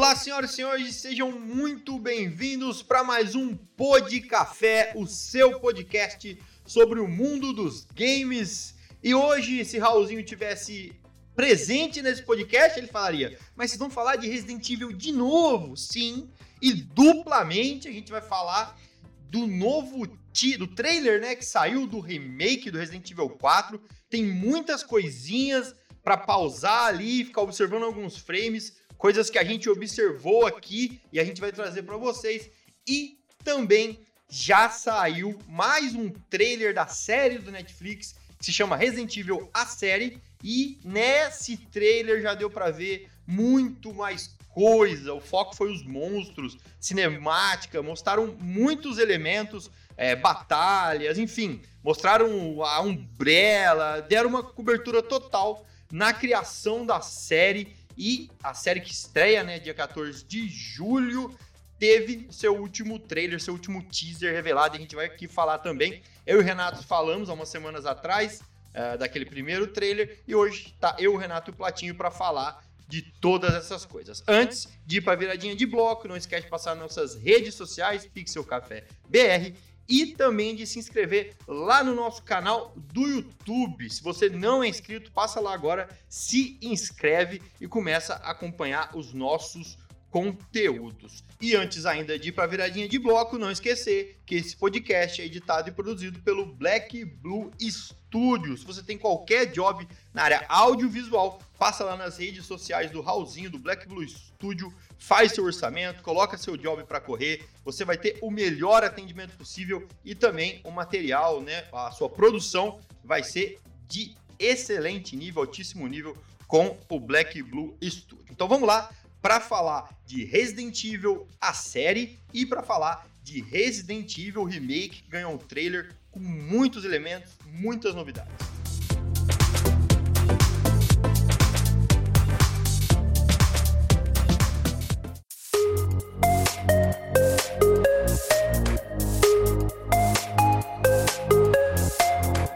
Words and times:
Olá, 0.00 0.16
senhoras 0.16 0.52
e 0.52 0.54
senhores, 0.54 0.96
sejam 0.96 1.30
muito 1.30 1.98
bem-vindos 1.98 2.82
para 2.82 3.04
mais 3.04 3.34
um 3.34 3.54
Pod 3.54 4.18
Café, 4.22 4.94
o 4.96 5.06
seu 5.06 5.60
podcast 5.60 6.38
sobre 6.64 7.00
o 7.00 7.06
mundo 7.06 7.52
dos 7.52 7.84
games. 7.94 8.74
E 9.02 9.14
hoje, 9.14 9.62
se 9.62 9.78
Raulzinho 9.78 10.24
tivesse 10.24 10.98
presente 11.36 12.00
nesse 12.00 12.22
podcast, 12.22 12.78
ele 12.78 12.86
falaria: 12.86 13.38
Mas 13.54 13.68
vocês 13.72 13.78
vão 13.78 13.90
falar 13.90 14.16
de 14.16 14.26
Resident 14.26 14.70
Evil 14.70 14.90
de 14.90 15.12
novo? 15.12 15.76
Sim, 15.76 16.30
e 16.62 16.72
duplamente 16.72 17.86
a 17.86 17.92
gente 17.92 18.10
vai 18.10 18.22
falar 18.22 18.80
do 19.28 19.46
novo 19.46 20.06
do 20.06 20.66
trailer, 20.68 21.20
né, 21.20 21.34
que 21.34 21.44
saiu 21.44 21.86
do 21.86 22.00
remake 22.00 22.70
do 22.70 22.78
Resident 22.78 23.10
Evil 23.10 23.28
4. 23.28 23.78
Tem 24.08 24.24
muitas 24.24 24.82
coisinhas 24.82 25.74
para 26.02 26.16
pausar 26.16 26.86
ali, 26.86 27.22
ficar 27.22 27.42
observando 27.42 27.82
alguns 27.82 28.16
frames, 28.16 28.79
coisas 29.00 29.30
que 29.30 29.38
a 29.38 29.44
gente 29.44 29.66
observou 29.66 30.46
aqui 30.46 31.00
e 31.10 31.18
a 31.18 31.24
gente 31.24 31.40
vai 31.40 31.50
trazer 31.50 31.84
para 31.84 31.96
vocês. 31.96 32.50
E 32.86 33.18
também 33.42 33.98
já 34.28 34.68
saiu 34.68 35.38
mais 35.48 35.94
um 35.94 36.10
trailer 36.28 36.74
da 36.74 36.86
série 36.86 37.38
do 37.38 37.50
Netflix 37.50 38.14
que 38.38 38.44
se 38.44 38.52
chama 38.52 38.76
Resident 38.76 39.16
Evil 39.16 39.48
a 39.54 39.64
série 39.64 40.20
e 40.44 40.78
nesse 40.84 41.56
trailer 41.56 42.20
já 42.20 42.34
deu 42.34 42.50
para 42.50 42.70
ver 42.70 43.08
muito 43.26 43.94
mais 43.94 44.36
coisa. 44.50 45.14
O 45.14 45.20
foco 45.20 45.56
foi 45.56 45.72
os 45.72 45.82
monstros, 45.82 46.58
cinemática, 46.78 47.82
mostraram 47.82 48.36
muitos 48.38 48.98
elementos, 48.98 49.70
é, 49.96 50.14
batalhas, 50.14 51.18
enfim, 51.18 51.62
mostraram 51.82 52.62
a 52.62 52.82
Umbrella, 52.82 54.02
deram 54.02 54.28
uma 54.28 54.42
cobertura 54.42 55.02
total 55.02 55.64
na 55.90 56.12
criação 56.12 56.84
da 56.84 57.00
série 57.00 57.79
e 58.00 58.30
a 58.42 58.54
série 58.54 58.80
que 58.80 58.90
estreia, 58.90 59.44
né, 59.44 59.58
dia 59.58 59.74
14 59.74 60.24
de 60.24 60.48
julho, 60.48 61.36
teve 61.78 62.26
seu 62.30 62.56
último 62.56 62.98
trailer, 62.98 63.38
seu 63.38 63.52
último 63.52 63.82
teaser 63.82 64.32
revelado. 64.32 64.74
E 64.74 64.78
a 64.78 64.80
gente 64.80 64.96
vai 64.96 65.04
aqui 65.04 65.28
falar 65.28 65.58
também. 65.58 66.02
Eu 66.26 66.38
e 66.38 66.40
o 66.40 66.42
Renato 66.42 66.82
falamos 66.82 67.28
há 67.28 67.34
umas 67.34 67.50
semanas 67.50 67.84
atrás 67.84 68.40
eh, 68.72 68.96
daquele 68.96 69.26
primeiro 69.26 69.66
trailer 69.66 70.18
e 70.26 70.34
hoje 70.34 70.74
tá 70.80 70.96
eu, 70.98 71.12
o 71.12 71.18
Renato 71.18 71.50
e 71.50 71.52
o 71.52 71.54
Platinho 71.54 71.94
para 71.94 72.10
falar 72.10 72.64
de 72.88 73.02
todas 73.20 73.54
essas 73.54 73.84
coisas. 73.84 74.22
Antes 74.26 74.66
de 74.86 74.96
ir 74.96 75.00
para 75.02 75.14
viradinha 75.14 75.54
de 75.54 75.66
bloco, 75.66 76.08
não 76.08 76.16
esquece 76.16 76.44
de 76.44 76.50
passar 76.50 76.70
nas 76.70 76.96
nossas 76.96 77.14
redes 77.14 77.54
sociais, 77.54 78.06
Pixel 78.06 78.44
Café 78.44 78.86
BR 79.06 79.54
e 79.90 80.06
também 80.06 80.54
de 80.54 80.64
se 80.68 80.78
inscrever 80.78 81.36
lá 81.48 81.82
no 81.82 81.94
nosso 81.94 82.22
canal 82.22 82.72
do 82.76 83.02
YouTube. 83.08 83.90
Se 83.90 84.00
você 84.00 84.30
não 84.30 84.62
é 84.62 84.68
inscrito, 84.68 85.10
passa 85.10 85.40
lá 85.40 85.52
agora, 85.52 85.88
se 86.08 86.56
inscreve 86.62 87.42
e 87.60 87.66
começa 87.66 88.14
a 88.14 88.30
acompanhar 88.30 88.96
os 88.96 89.12
nossos 89.12 89.76
conteúdos. 90.10 91.24
E 91.40 91.54
antes 91.54 91.86
ainda 91.86 92.18
de 92.18 92.28
ir 92.28 92.32
para 92.32 92.44
a 92.44 92.46
viradinha 92.48 92.88
de 92.88 92.98
bloco, 92.98 93.38
não 93.38 93.50
esquecer 93.50 94.20
que 94.26 94.34
esse 94.34 94.56
podcast 94.56 95.22
é 95.22 95.24
editado 95.24 95.68
e 95.68 95.72
produzido 95.72 96.20
pelo 96.20 96.44
Black 96.44 97.04
Blue 97.04 97.50
Studios. 97.58 98.60
Se 98.60 98.66
você 98.66 98.82
tem 98.82 98.98
qualquer 98.98 99.46
job 99.46 99.86
na 100.12 100.22
área 100.22 100.44
audiovisual, 100.48 101.40
passa 101.58 101.84
lá 101.84 101.96
nas 101.96 102.18
redes 102.18 102.44
sociais 102.44 102.90
do 102.90 103.00
Raulzinho, 103.00 103.50
do 103.50 103.58
Black 103.58 103.88
Blue 103.88 104.06
Studio, 104.06 104.74
faz 104.98 105.32
seu 105.32 105.44
orçamento, 105.44 106.02
coloca 106.02 106.36
seu 106.36 106.56
job 106.56 106.84
para 106.84 107.00
correr, 107.00 107.46
você 107.64 107.84
vai 107.84 107.96
ter 107.96 108.18
o 108.20 108.30
melhor 108.30 108.82
atendimento 108.82 109.36
possível 109.36 109.86
e 110.04 110.14
também 110.14 110.60
o 110.64 110.70
material, 110.70 111.40
né, 111.40 111.64
a 111.72 111.90
sua 111.92 112.10
produção 112.10 112.80
vai 113.04 113.22
ser 113.22 113.58
de 113.86 114.14
excelente 114.38 115.16
nível, 115.16 115.42
altíssimo 115.42 115.86
nível 115.86 116.16
com 116.46 116.76
o 116.88 116.98
Black 116.98 117.40
Blue 117.42 117.76
Studio. 117.80 118.24
Então 118.30 118.48
vamos 118.48 118.66
lá 118.66 118.90
para 119.20 119.40
falar 119.40 119.88
de 120.06 120.24
Resident 120.24 120.82
Evil 120.84 121.26
a 121.40 121.52
série 121.52 122.18
e 122.32 122.46
para 122.46 122.62
falar 122.62 123.06
de 123.22 123.40
Resident 123.42 124.16
Evil 124.18 124.44
Remake 124.44 125.02
que 125.02 125.10
ganhou 125.10 125.34
um 125.34 125.38
trailer 125.38 125.94
com 126.10 126.20
muitos 126.20 126.84
elementos, 126.84 127.32
muitas 127.46 127.94
novidades. 127.94 128.32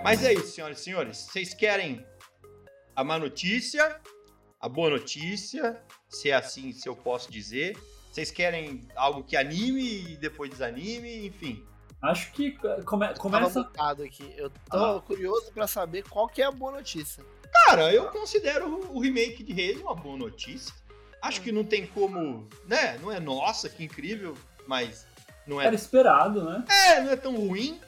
Mas 0.03 0.23
é 0.23 0.33
isso, 0.33 0.53
senhoras 0.53 0.81
e 0.81 0.85
senhores. 0.85 1.19
Vocês 1.19 1.55
querem 1.55 2.07
a 2.95 3.03
má 3.03 3.19
notícia, 3.19 4.01
a 4.61 4.69
boa 4.69 4.91
notícia, 4.91 5.83
se 6.15 6.31
é 6.31 6.35
assim, 6.35 6.73
se 6.73 6.89
eu 6.89 6.95
posso 6.97 7.31
dizer. 7.31 7.77
Vocês 8.13 8.31
querem 8.31 8.81
algo 8.95 9.25
que 9.25 9.37
anime 9.37 10.13
e 10.13 10.17
depois 10.17 10.51
desanime, 10.51 11.27
enfim. 11.27 11.65
Acho 12.01 12.31
que 12.33 12.53
come- 12.85 13.07
Tava 13.09 13.19
começa. 13.19 13.59
mutado 13.61 14.03
aqui. 14.03 14.33
Eu 14.37 14.51
tô 14.71 14.77
Ah. 14.99 15.01
curioso 15.01 15.51
pra 15.53 15.67
saber 15.67 16.05
qual 16.09 16.29
que 16.29 16.41
é 16.43 16.45
a 16.45 16.51
boa 16.51 16.71
notícia. 16.73 17.25
Cara, 17.67 17.93
eu 17.93 18.07
considero 18.11 18.89
o 18.93 19.01
remake 19.01 19.43
de 19.43 19.53
Reis 19.53 19.81
uma 19.81 19.95
boa 19.95 20.17
notícia. 20.17 20.73
Acho 21.23 21.41
que 21.41 21.51
não 21.51 21.65
tem 21.65 21.87
como, 21.87 22.47
né? 22.67 22.99
Não 23.03 23.11
é 23.11 23.19
nossa, 23.19 23.69
que 23.69 23.83
incrível, 23.83 24.37
mas 24.67 25.07
não 25.47 25.61
é 25.61 25.67
Era 25.67 25.75
esperado, 25.75 26.45
né? 26.45 26.65
É, 26.89 27.01
não 27.01 27.11
é 27.11 27.17
tão 27.17 27.35
ruim. 27.37 27.81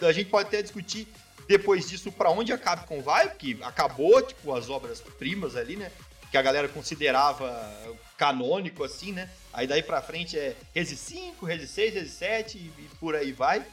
A 0.00 0.10
gente 0.12 0.30
pode 0.30 0.48
até 0.48 0.62
discutir 0.62 1.06
depois 1.46 1.88
disso 1.88 2.10
pra 2.10 2.30
onde 2.30 2.52
a 2.52 2.58
Capcom 2.58 3.02
vai, 3.02 3.28
porque 3.28 3.58
acabou, 3.62 4.20
tipo, 4.22 4.54
as 4.54 4.70
obras-primas 4.70 5.54
ali, 5.56 5.76
né? 5.76 5.92
Que 6.32 6.38
a 6.38 6.42
galera 6.42 6.66
considerava 6.66 7.94
canônico, 8.16 8.82
assim, 8.82 9.12
né? 9.12 9.28
Aí 9.52 9.66
daí 9.66 9.82
pra 9.82 10.00
frente 10.00 10.38
é 10.38 10.56
Resi 10.74 10.96
5, 10.96 11.44
Resi 11.44 11.68
6, 11.68 11.94
Resi 11.94 12.08
7 12.10 12.56
e, 12.58 12.60
e 12.78 12.88
por 12.98 13.14
aí 13.14 13.32
vai. 13.32 13.64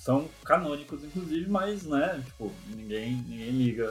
São 0.00 0.28
canônicos, 0.44 1.02
inclusive, 1.02 1.50
mas, 1.50 1.82
né? 1.82 2.22
Tipo, 2.24 2.52
ninguém, 2.68 3.12
ninguém 3.28 3.50
liga. 3.50 3.82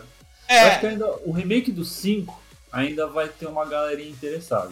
Eu 0.49 0.55
É, 0.55 0.59
acho 0.61 0.79
que 0.79 0.87
ainda 0.87 1.05
o 1.25 1.31
remake 1.31 1.69
do 1.71 1.83
5 1.83 2.41
ainda 2.71 3.07
vai 3.07 3.27
ter 3.27 3.45
uma 3.45 3.65
galerinha 3.65 4.09
interessada. 4.09 4.71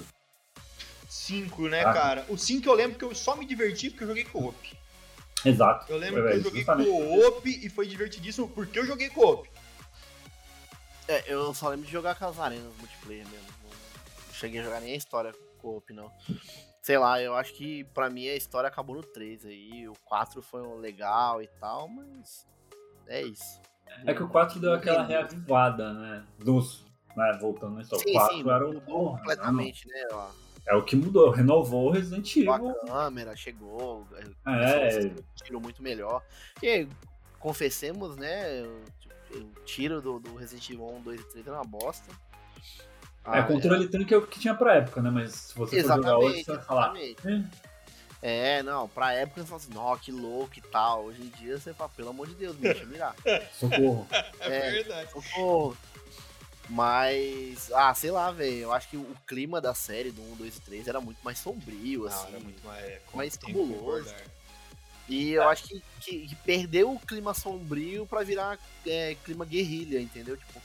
5, 1.10 1.68
né, 1.68 1.82
Ah. 1.84 1.94
cara? 1.94 2.26
O 2.30 2.38
5 2.38 2.68
eu 2.70 2.74
lembro 2.74 2.98
que 2.98 3.04
eu 3.04 3.14
só 3.14 3.36
me 3.36 3.46
diverti 3.46 3.90
porque 3.90 4.04
eu 4.06 4.08
joguei 4.08 4.24
co-op. 4.24 4.78
Exato. 5.44 5.92
Eu 5.92 5.98
lembro 5.98 6.26
É, 6.26 6.32
que 6.32 6.38
eu 6.38 6.44
joguei 6.44 6.64
co-op 6.64 7.50
e 7.50 7.70
foi 7.70 7.86
divertidíssimo 7.86 8.48
porque 8.48 8.80
eu 8.80 8.86
joguei 8.86 9.10
co-op. 9.10 9.50
É, 11.08 11.24
eu 11.32 11.54
só 11.54 11.70
lembro 11.70 11.86
de 11.86 11.92
jogar 11.92 12.16
com 12.16 12.26
as 12.26 12.40
arenas 12.40 12.74
multiplayer 12.78 13.28
mesmo. 13.28 13.48
Não 13.64 14.34
cheguei 14.34 14.60
a 14.60 14.64
jogar 14.64 14.82
nem 14.82 14.94
a 14.94 14.98
história 14.98 15.34
co-op, 15.60 15.94
não. 15.94 16.12
Sei 16.82 16.98
lá, 16.98 17.22
eu 17.22 17.36
acho 17.36 17.54
que 17.54 17.84
pra 17.86 18.10
mim 18.10 18.28
a 18.28 18.36
história 18.36 18.68
acabou 18.68 18.96
no 18.96 19.04
3 19.04 19.46
aí. 19.46 19.88
O 19.88 19.94
4 20.04 20.42
foi 20.42 20.62
um 20.62 20.78
legal 20.78 21.42
e 21.42 21.48
tal, 21.60 21.88
mas. 21.88 22.48
É 23.08 23.22
isso. 23.22 23.60
É 24.06 24.14
que 24.14 24.24
o 24.24 24.28
4 24.28 24.60
deu 24.60 24.74
aquela 24.74 25.04
reavivada, 25.04 25.94
né? 25.94 26.26
Dos. 26.40 26.86
Né, 27.16 27.38
voltando 27.40 27.80
história. 27.80 28.04
Sim, 28.04 28.12
o 28.12 28.20
4 28.20 28.36
sim, 28.36 28.50
era 28.50 28.68
o. 28.68 28.74
mudou 28.74 29.18
completamente, 29.18 29.88
né? 29.88 30.04
ó. 30.12 30.28
É 30.68 30.76
o 30.76 30.84
que 30.84 30.96
mudou, 30.96 31.30
renovou 31.30 31.88
o 31.88 31.92
Resident 31.92 32.36
Evil. 32.36 32.52
A 32.52 32.86
câmera 32.88 33.36
chegou, 33.36 34.08
É, 34.48 35.00
um 35.08 35.16
tiro 35.36 35.62
muito 35.62 35.82
melhor. 35.82 36.24
E 36.62 36.88
confessemos, 37.40 38.18
né? 38.18 38.64
O, 39.38 39.42
o 39.44 39.64
tiro 39.66 40.02
do, 40.02 40.20
do 40.20 40.36
Resident 40.36 40.70
Evil 40.70 40.86
1, 40.98 41.02
2 41.02 41.22
e 41.22 41.24
3 41.26 41.48
era 41.48 41.56
uma 41.58 41.66
bosta. 41.66 42.12
é, 43.26 43.42
controle 43.44 43.88
tanque 43.88 44.14
é 44.14 44.18
o 44.18 44.26
que 44.28 44.40
tinha 44.40 44.54
pra 44.56 44.76
época, 44.76 45.02
né? 45.02 45.10
Mas 45.10 45.34
se 45.34 45.56
você 45.58 45.82
for 45.82 45.96
jogar 45.96 46.18
hoje, 46.18 46.40
Exatamente, 46.40 46.46
você 46.46 46.52
vai 46.56 46.64
falar. 46.66 46.96
exatamente. 47.00 47.52
É, 48.22 48.64
não, 48.64 48.88
pra 48.90 49.14
época 49.14 49.42
você 49.42 49.48
fala 49.48 49.62
assim, 49.62 49.78
ó, 49.78 49.96
que 49.98 50.12
louco 50.12 50.54
e 50.58 50.62
tal. 50.62 51.06
Hoje 51.06 51.22
em 51.22 51.30
dia 51.30 51.60
você 51.60 51.74
fala, 51.74 51.90
pelo 51.96 52.10
amor 52.10 52.28
de 52.28 52.34
Deus, 52.34 52.56
me 52.56 52.62
deixa 52.64 52.86
mirar. 52.88 53.16
Socorro. 53.54 54.08
É, 54.40 54.72
verdade. 54.72 55.12
socorro. 55.12 55.78
Mas, 56.68 57.72
ah, 57.74 57.94
sei 57.94 58.10
lá, 58.10 58.32
velho. 58.32 58.56
Eu 58.58 58.74
acho 58.74 58.90
que 58.90 58.98
o 58.98 59.16
clima 59.28 59.62
da 59.62 59.76
série 59.76 60.12
do 60.12 60.22
1, 60.34 60.36
2 60.38 60.58
e 60.58 60.62
3 60.62 60.88
era 60.88 61.00
muito 61.00 61.20
mais 61.24 61.38
sombrio, 61.38 62.00
Não, 62.02 62.08
assim. 62.08 62.28
era 62.30 62.40
muito 62.40 62.66
mais, 62.66 62.84
é, 62.84 63.02
mais 63.14 63.38
cabuloso. 63.38 64.14
E 65.08 65.32
eu 65.34 65.48
acho 65.48 65.64
que, 65.64 65.84
que, 66.02 66.28
que 66.28 66.36
perdeu 66.38 66.92
o 66.92 67.00
clima 67.00 67.34
sombrio 67.34 68.06
pra 68.08 68.24
virar 68.24 68.58
é, 68.86 69.16
clima 69.24 69.46
guerrilha, 69.46 70.00
entendeu? 70.02 70.36
Tipo, 70.36 70.62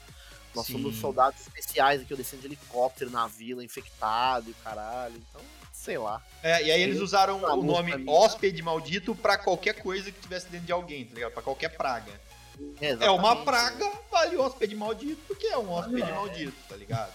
Nós 0.55 0.65
Sim. 0.65 0.73
somos 0.73 0.95
soldados 0.97 1.39
especiais 1.41 2.01
aqui, 2.01 2.11
eu 2.11 2.17
descendo 2.17 2.41
de 2.41 2.47
helicóptero 2.47 3.09
na 3.11 3.27
vila, 3.27 3.63
infectado 3.63 4.49
e 4.49 4.51
o 4.51 4.55
caralho. 4.63 5.15
Então, 5.29 5.41
sei 5.71 5.97
lá. 5.97 6.21
É, 6.41 6.63
e 6.63 6.71
aí 6.71 6.81
eles 6.81 6.99
usaram 6.99 7.37
o 7.41 7.63
nome 7.63 7.95
mim. 7.95 8.05
hóspede 8.07 8.61
maldito 8.63 9.15
pra 9.15 9.37
qualquer 9.37 9.75
coisa 9.81 10.11
que 10.11 10.19
tivesse 10.19 10.47
dentro 10.47 10.65
de 10.65 10.71
alguém, 10.71 11.05
tá 11.05 11.13
ligado? 11.15 11.31
Pra 11.33 11.43
qualquer 11.43 11.69
praga. 11.69 12.11
É, 12.81 13.05
É 13.05 13.09
uma 13.11 13.43
praga, 13.43 13.89
vale 14.11 14.37
hóspede 14.37 14.75
maldito, 14.75 15.21
porque 15.27 15.47
é 15.47 15.57
um 15.57 15.71
hóspede 15.71 16.01
É. 16.01 16.11
maldito, 16.13 16.53
tá 16.67 16.75
ligado? 16.75 17.13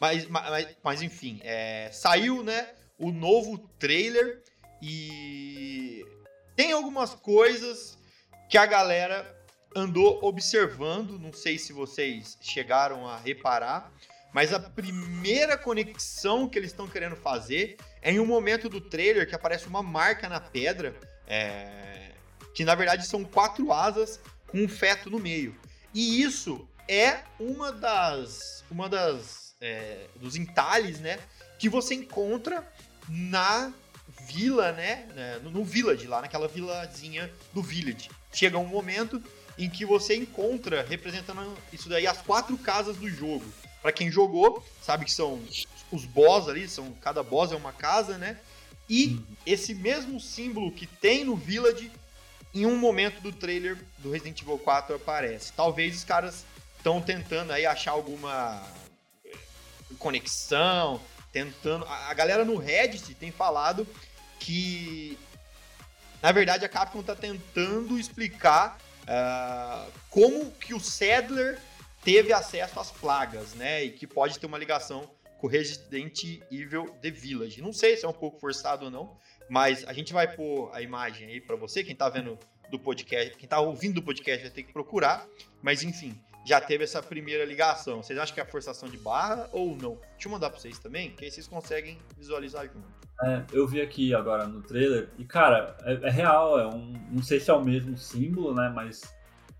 Mas, 0.00 0.26
ma- 0.26 0.48
mas, 0.50 0.68
mas 0.82 1.02
enfim, 1.02 1.40
é, 1.42 1.90
saiu, 1.92 2.42
né, 2.42 2.68
o 2.98 3.10
novo 3.12 3.58
trailer 3.78 4.42
e 4.82 6.04
tem 6.56 6.72
algumas 6.72 7.14
coisas 7.14 7.96
que 8.50 8.58
a 8.58 8.66
galera 8.66 9.40
andou 9.74 10.18
observando, 10.22 11.18
não 11.18 11.32
sei 11.32 11.56
se 11.56 11.72
vocês 11.72 12.36
chegaram 12.40 13.06
a 13.06 13.16
reparar, 13.16 13.92
mas 14.32 14.52
a 14.52 14.58
primeira 14.58 15.56
conexão 15.56 16.48
que 16.48 16.58
eles 16.58 16.70
estão 16.70 16.88
querendo 16.88 17.14
fazer 17.14 17.76
é 18.02 18.10
em 18.10 18.18
um 18.18 18.26
momento 18.26 18.68
do 18.68 18.80
trailer 18.80 19.28
que 19.28 19.34
aparece 19.34 19.66
uma 19.68 19.82
marca 19.82 20.28
na 20.28 20.40
pedra, 20.40 20.94
é, 21.28 22.10
que 22.52 22.64
na 22.64 22.74
verdade 22.74 23.06
são 23.06 23.24
quatro 23.24 23.72
asas 23.72 24.18
com 24.48 24.58
um 24.58 24.68
feto 24.68 25.08
no 25.08 25.18
meio. 25.18 25.54
E 25.94 26.22
isso 26.22 26.68
é 26.88 27.20
uma 27.38 27.70
das, 27.70 28.64
uma 28.70 28.88
das 28.88 29.54
é, 29.60 30.06
dos 30.16 30.34
entalhes, 30.34 30.98
né, 30.98 31.20
que 31.58 31.68
você 31.68 31.94
encontra 31.94 32.66
na 33.08 33.72
vila, 34.26 34.72
né, 34.72 35.06
né, 35.14 35.40
no, 35.42 35.50
no 35.50 35.64
village 35.64 36.06
lá, 36.06 36.20
naquela 36.20 36.48
vilazinha 36.48 37.30
do 37.52 37.62
village. 37.62 38.10
Chega 38.32 38.58
um 38.58 38.66
momento 38.66 39.22
em 39.58 39.68
que 39.68 39.84
você 39.84 40.16
encontra 40.16 40.82
representando 40.88 41.56
isso 41.72 41.88
daí 41.88 42.06
as 42.06 42.18
quatro 42.18 42.56
casas 42.58 42.96
do 42.96 43.08
jogo. 43.08 43.44
Pra 43.80 43.92
quem 43.92 44.10
jogou, 44.10 44.64
sabe 44.80 45.04
que 45.04 45.12
são 45.12 45.42
os 45.90 46.04
boss 46.04 46.48
ali, 46.48 46.68
são 46.68 46.92
cada 47.00 47.22
boss 47.22 47.52
é 47.52 47.56
uma 47.56 47.72
casa, 47.72 48.16
né? 48.16 48.38
E 48.88 49.06
Uhum. 49.08 49.24
esse 49.46 49.74
mesmo 49.74 50.20
símbolo 50.20 50.70
que 50.72 50.86
tem 50.86 51.24
no 51.24 51.36
Village, 51.36 51.90
em 52.54 52.66
um 52.66 52.76
momento 52.76 53.20
do 53.20 53.32
trailer 53.32 53.78
do 53.98 54.10
Resident 54.10 54.40
Evil 54.42 54.58
4 54.58 54.96
aparece. 54.96 55.52
Talvez 55.52 55.96
os 55.96 56.04
caras 56.04 56.44
estão 56.76 57.00
tentando 57.00 57.52
aí 57.52 57.64
achar 57.64 57.92
alguma 57.92 58.62
eh, 59.24 59.32
conexão, 59.98 61.00
tentando. 61.32 61.84
A 61.86 62.14
galera 62.14 62.44
no 62.44 62.56
Reddit 62.56 63.14
tem 63.14 63.32
falado 63.32 63.86
que 64.38 65.18
na 66.22 66.30
verdade 66.30 66.64
a 66.64 66.68
Capcom 66.68 67.02
tá 67.02 67.16
tentando 67.16 67.98
explicar 67.98 68.78
ah, 69.06 69.88
como 70.10 70.50
que 70.52 70.74
o 70.74 70.80
Sadler 70.80 71.58
teve 72.04 72.32
acesso 72.32 72.78
às 72.78 72.90
plagas, 72.90 73.54
né? 73.54 73.84
E 73.84 73.90
que 73.90 74.06
pode 74.06 74.38
ter 74.38 74.46
uma 74.46 74.58
ligação 74.58 75.10
com 75.38 75.46
o 75.46 75.50
Resident 75.50 76.22
Evil 76.50 76.86
The 77.00 77.10
Village. 77.10 77.62
Não 77.62 77.72
sei 77.72 77.96
se 77.96 78.04
é 78.04 78.08
um 78.08 78.12
pouco 78.12 78.38
forçado 78.38 78.84
ou 78.84 78.90
não, 78.90 79.16
mas 79.48 79.84
a 79.88 79.92
gente 79.92 80.12
vai 80.12 80.28
pôr 80.28 80.70
a 80.72 80.80
imagem 80.80 81.28
aí 81.28 81.40
pra 81.40 81.56
você, 81.56 81.82
quem 81.82 81.96
tá 81.96 82.08
vendo 82.08 82.38
do 82.70 82.78
podcast, 82.78 83.36
quem 83.36 83.48
tá 83.48 83.60
ouvindo 83.60 83.96
do 83.96 84.02
podcast 84.02 84.42
vai 84.42 84.50
ter 84.50 84.62
que 84.62 84.72
procurar, 84.72 85.26
mas 85.60 85.82
enfim, 85.82 86.18
já 86.44 86.60
teve 86.60 86.84
essa 86.84 87.02
primeira 87.02 87.44
ligação. 87.44 88.02
Vocês 88.02 88.18
acham 88.18 88.34
que 88.34 88.40
é 88.40 88.44
forçação 88.44 88.88
de 88.88 88.96
barra 88.96 89.48
ou 89.52 89.76
não? 89.76 89.98
Deixa 90.12 90.28
eu 90.28 90.32
mandar 90.32 90.50
pra 90.50 90.58
vocês 90.58 90.78
também, 90.78 91.10
que 91.10 91.24
aí 91.24 91.30
vocês 91.30 91.46
conseguem 91.46 91.98
visualizar 92.16 92.66
junto. 92.66 93.02
É, 93.24 93.44
eu 93.52 93.66
vi 93.68 93.80
aqui 93.80 94.12
agora 94.14 94.46
no 94.46 94.62
trailer 94.62 95.08
e, 95.16 95.24
cara, 95.24 95.76
é, 95.82 96.08
é 96.08 96.10
real, 96.10 96.58
é 96.58 96.66
um. 96.66 96.92
Não 97.10 97.22
sei 97.22 97.38
se 97.38 97.50
é 97.50 97.54
o 97.54 97.64
mesmo 97.64 97.96
símbolo, 97.96 98.54
né? 98.54 98.70
Mas. 98.74 99.02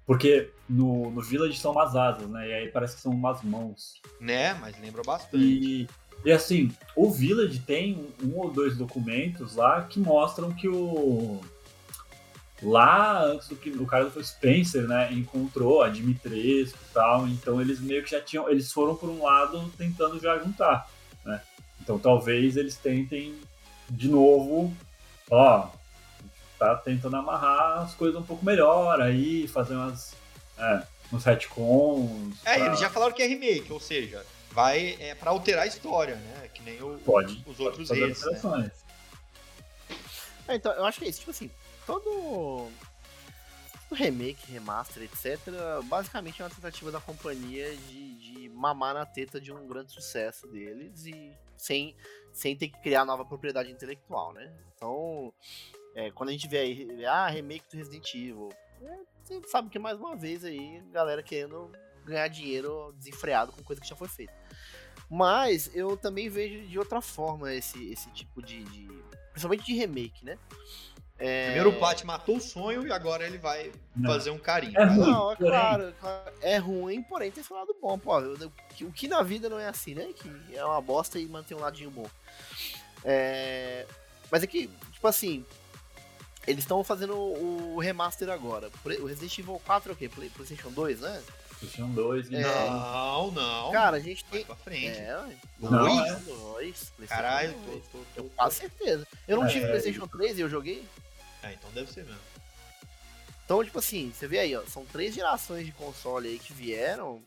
Porque 0.05 0.51
no, 0.69 1.11
no 1.13 1.21
Village 1.21 1.59
são 1.59 1.71
umas 1.71 1.95
asas, 1.95 2.29
né? 2.29 2.49
E 2.49 2.53
aí 2.53 2.69
parece 2.69 2.97
que 2.97 3.03
são 3.03 3.13
umas 3.13 3.41
mãos. 3.43 4.01
Né? 4.21 4.53
Mas 4.55 4.79
lembra 4.81 5.03
bastante. 5.03 5.37
E, 5.37 5.89
e 6.25 6.33
assim, 6.33 6.73
o 6.97 7.09
Village 7.09 7.61
tem 7.61 8.13
um, 8.21 8.27
um 8.27 8.39
ou 8.39 8.51
dois 8.51 8.77
documentos 8.77 9.55
lá 9.55 9.83
que 9.85 10.01
mostram 10.01 10.53
que 10.53 10.69
o. 10.69 11.41
Lá, 12.63 13.23
antes 13.25 13.49
do 13.49 13.57
que 13.57 13.71
o 13.71 13.85
cara 13.87 14.05
do 14.05 14.25
Spencer, 14.25 14.87
né, 14.87 15.13
encontrou 15.13 15.83
a 15.83 15.89
Dimitrescu 15.89 16.79
e 16.79 16.95
tal, 16.95 17.27
então 17.27 17.61
eles 17.61 17.81
meio 17.81 18.05
que 18.05 18.11
já 18.11 18.21
tinham. 18.21 18.49
Eles 18.49 18.71
foram 18.73 18.95
por 18.95 19.09
um 19.09 19.23
lado 19.25 19.69
tentando 19.77 20.21
já 20.21 20.39
juntar, 20.39 20.89
né? 21.25 21.41
Então 21.81 21.99
talvez 21.99 22.57
eles 22.57 22.77
tentem 22.77 23.35
de 23.91 24.09
novo, 24.09 24.73
ó, 25.29 25.69
tá 26.57 26.77
tentando 26.77 27.17
amarrar 27.17 27.83
as 27.83 27.95
coisas 27.95 28.21
um 28.21 28.25
pouco 28.25 28.45
melhor 28.45 29.01
aí, 29.01 29.49
fazer 29.49 29.75
umas. 29.75 30.15
É, 30.57 30.83
uns 31.13 31.25
retcons. 31.25 32.37
É, 32.45 32.57
pra- 32.59 32.67
eles 32.67 32.79
já 32.79 32.89
falaram 32.89 33.13
que 33.13 33.23
é 33.23 33.27
remake, 33.27 33.73
ou 33.73 33.81
seja, 33.81 34.25
vai 34.53 34.97
é, 35.01 35.15
para 35.17 35.31
alterar 35.33 35.65
a 35.65 35.67
história, 35.67 36.15
né? 36.15 36.49
Que 36.55 36.63
nem 36.63 36.81
o- 36.81 36.97
Pode. 37.05 37.43
os 37.45 37.59
outros 37.59 37.89
fazer 37.89 38.05
ex, 38.09 38.23
né? 38.45 38.71
É, 40.47 40.55
então, 40.55 40.73
eu 40.73 40.85
acho 40.85 40.99
que 41.01 41.05
é 41.07 41.09
isso. 41.09 41.19
Tipo 41.21 41.31
assim, 41.33 41.51
todo, 41.87 42.69
remake, 43.93 44.51
remaster, 44.51 45.03
etc., 45.03 45.39
basicamente 45.85 46.41
é 46.41 46.45
uma 46.45 46.51
tentativa 46.55 46.91
da 46.91 47.01
companhia 47.01 47.75
de, 47.77 48.15
de 48.15 48.49
mamar 48.49 48.95
na 48.95 49.05
teta 49.07 49.41
de 49.41 49.53
um 49.53 49.67
grande 49.67 49.93
sucesso 49.93 50.47
deles 50.47 51.05
e 51.07 51.33
sem, 51.57 51.95
sem 52.33 52.57
ter 52.57 52.69
que 52.69 52.81
criar 52.81 53.05
nova 53.05 53.25
propriedade 53.25 53.71
intelectual, 53.71 54.33
né? 54.33 54.53
Então, 54.75 55.33
é, 55.95 56.11
quando 56.11 56.31
a 56.31 56.33
gente 56.33 56.49
vê 56.49 56.59
aí, 56.59 57.05
ah, 57.05 57.29
remake 57.29 57.65
do 57.71 57.77
Resident 57.77 58.15
Evil, 58.15 58.49
é, 58.83 58.99
você 59.23 59.41
sabe 59.49 59.69
que 59.69 59.79
mais 59.79 59.99
uma 59.99 60.17
vez 60.17 60.45
aí, 60.45 60.81
galera 60.91 61.23
querendo 61.23 61.71
ganhar 62.05 62.27
dinheiro 62.29 62.93
desenfreado 62.97 63.53
com 63.53 63.63
coisa 63.63 63.81
que 63.81 63.89
já 63.89 63.95
foi 63.95 64.09
feita. 64.09 64.35
Mas 65.09 65.71
eu 65.75 65.97
também 65.97 66.29
vejo 66.29 66.67
de 66.67 66.79
outra 66.79 67.01
forma 67.03 67.53
esse, 67.55 67.93
esse 67.93 68.11
tipo 68.13 68.43
de, 68.43 68.65
de- 68.65 69.03
Principalmente 69.31 69.65
de 69.65 69.75
remake, 69.75 70.25
né? 70.25 70.39
É... 71.25 71.45
Primeiro 71.53 71.71
o 71.71 71.79
Pat 71.79 72.03
matou 72.03 72.37
o 72.39 72.41
sonho 72.41 72.85
e 72.85 72.91
agora 72.93 73.25
ele 73.25 73.39
vai 73.39 73.71
Não. 73.95 74.11
fazer 74.11 74.31
um 74.31 74.39
carinho. 74.39 74.77
É 74.77 74.85
ruim. 74.85 74.99
Não, 74.99 75.31
é 75.33 75.37
porém- 75.37 75.51
claro, 75.53 75.95
é 76.41 76.57
ruim, 76.59 77.03
porém 77.03 77.31
tem 77.31 77.45
seu 77.45 77.55
lado 77.57 77.77
bom, 77.81 77.97
pô. 77.99 78.19
O 78.19 78.93
que- 78.93 79.07
na 79.07 79.23
vida 79.23 79.49
não 79.49 79.59
é 79.59 79.69
assim, 79.69 79.95
né? 79.95 80.09
Que 80.15 80.31
é 80.57 80.65
uma 80.65 80.81
bosta 80.81 81.19
e 81.21 81.27
mantém 81.27 81.57
um 81.57 81.61
ladinho 81.61 81.91
bom. 81.91 82.09
É, 83.05 83.87
Mas 84.31 84.43
é 84.43 84.47
que, 84.47 84.69
tipo 84.93 85.07
assim, 85.07 85.45
eles 86.47 86.65
estão 86.65 86.83
fazendo 86.83 87.15
o 87.17 87.79
remaster 87.79 88.31
agora. 88.31 88.71
O 89.01 89.07
Resident 89.07 89.39
Evil 89.39 89.61
4 89.65 89.91
é 89.91 89.93
o 89.93 89.97
quê? 89.97 90.09
Play- 90.09 90.31
PlayStation 90.31 90.71
2, 90.71 91.01
né? 91.01 91.23
Dois 91.95 92.29
e 92.31 92.35
É. 92.37 92.43
Não, 92.71 93.31
não. 93.31 93.71
Cara, 93.71 93.99
a 93.99 94.01
gente 94.01 94.25
Vai 94.29 94.39
tem. 94.39 94.47
pra 94.47 94.57
frente. 94.57 94.99
É, 94.99 95.17
Dois? 95.61 96.11
é. 96.11 96.17
dois. 96.17 96.93
PlayStation 96.97 97.07
Caralho, 97.09 97.53
2. 97.67 97.85
tô, 97.85 97.99
tô, 97.99 97.99
tô, 97.99 98.05
Eu 98.17 98.25
tô- 98.25 98.31
quase 98.31 98.57
certeza. 98.57 99.07
Eu 99.29 99.37
não 99.37 99.45
É, 99.45 99.49
tive 99.49 99.67
PlayStation 99.67 100.07
3 100.09 100.39
e 100.39 100.41
eu 100.41 100.49
joguei. 100.49 100.85
É, 101.43 101.53
então 101.53 101.71
deve 101.73 101.93
ser 101.93 102.05
mesmo. 102.05 102.21
Então, 103.45 103.65
tipo 103.65 103.79
assim, 103.79 104.13
você 104.15 104.27
vê 104.27 104.39
aí, 104.39 104.57
ó, 104.57 104.63
são 104.67 104.85
três 104.87 105.15
gerações 105.15 105.67
de 105.67 105.73
console 105.73 106.29
aí 106.29 106.39
que 106.39 106.53
vieram 106.53 107.23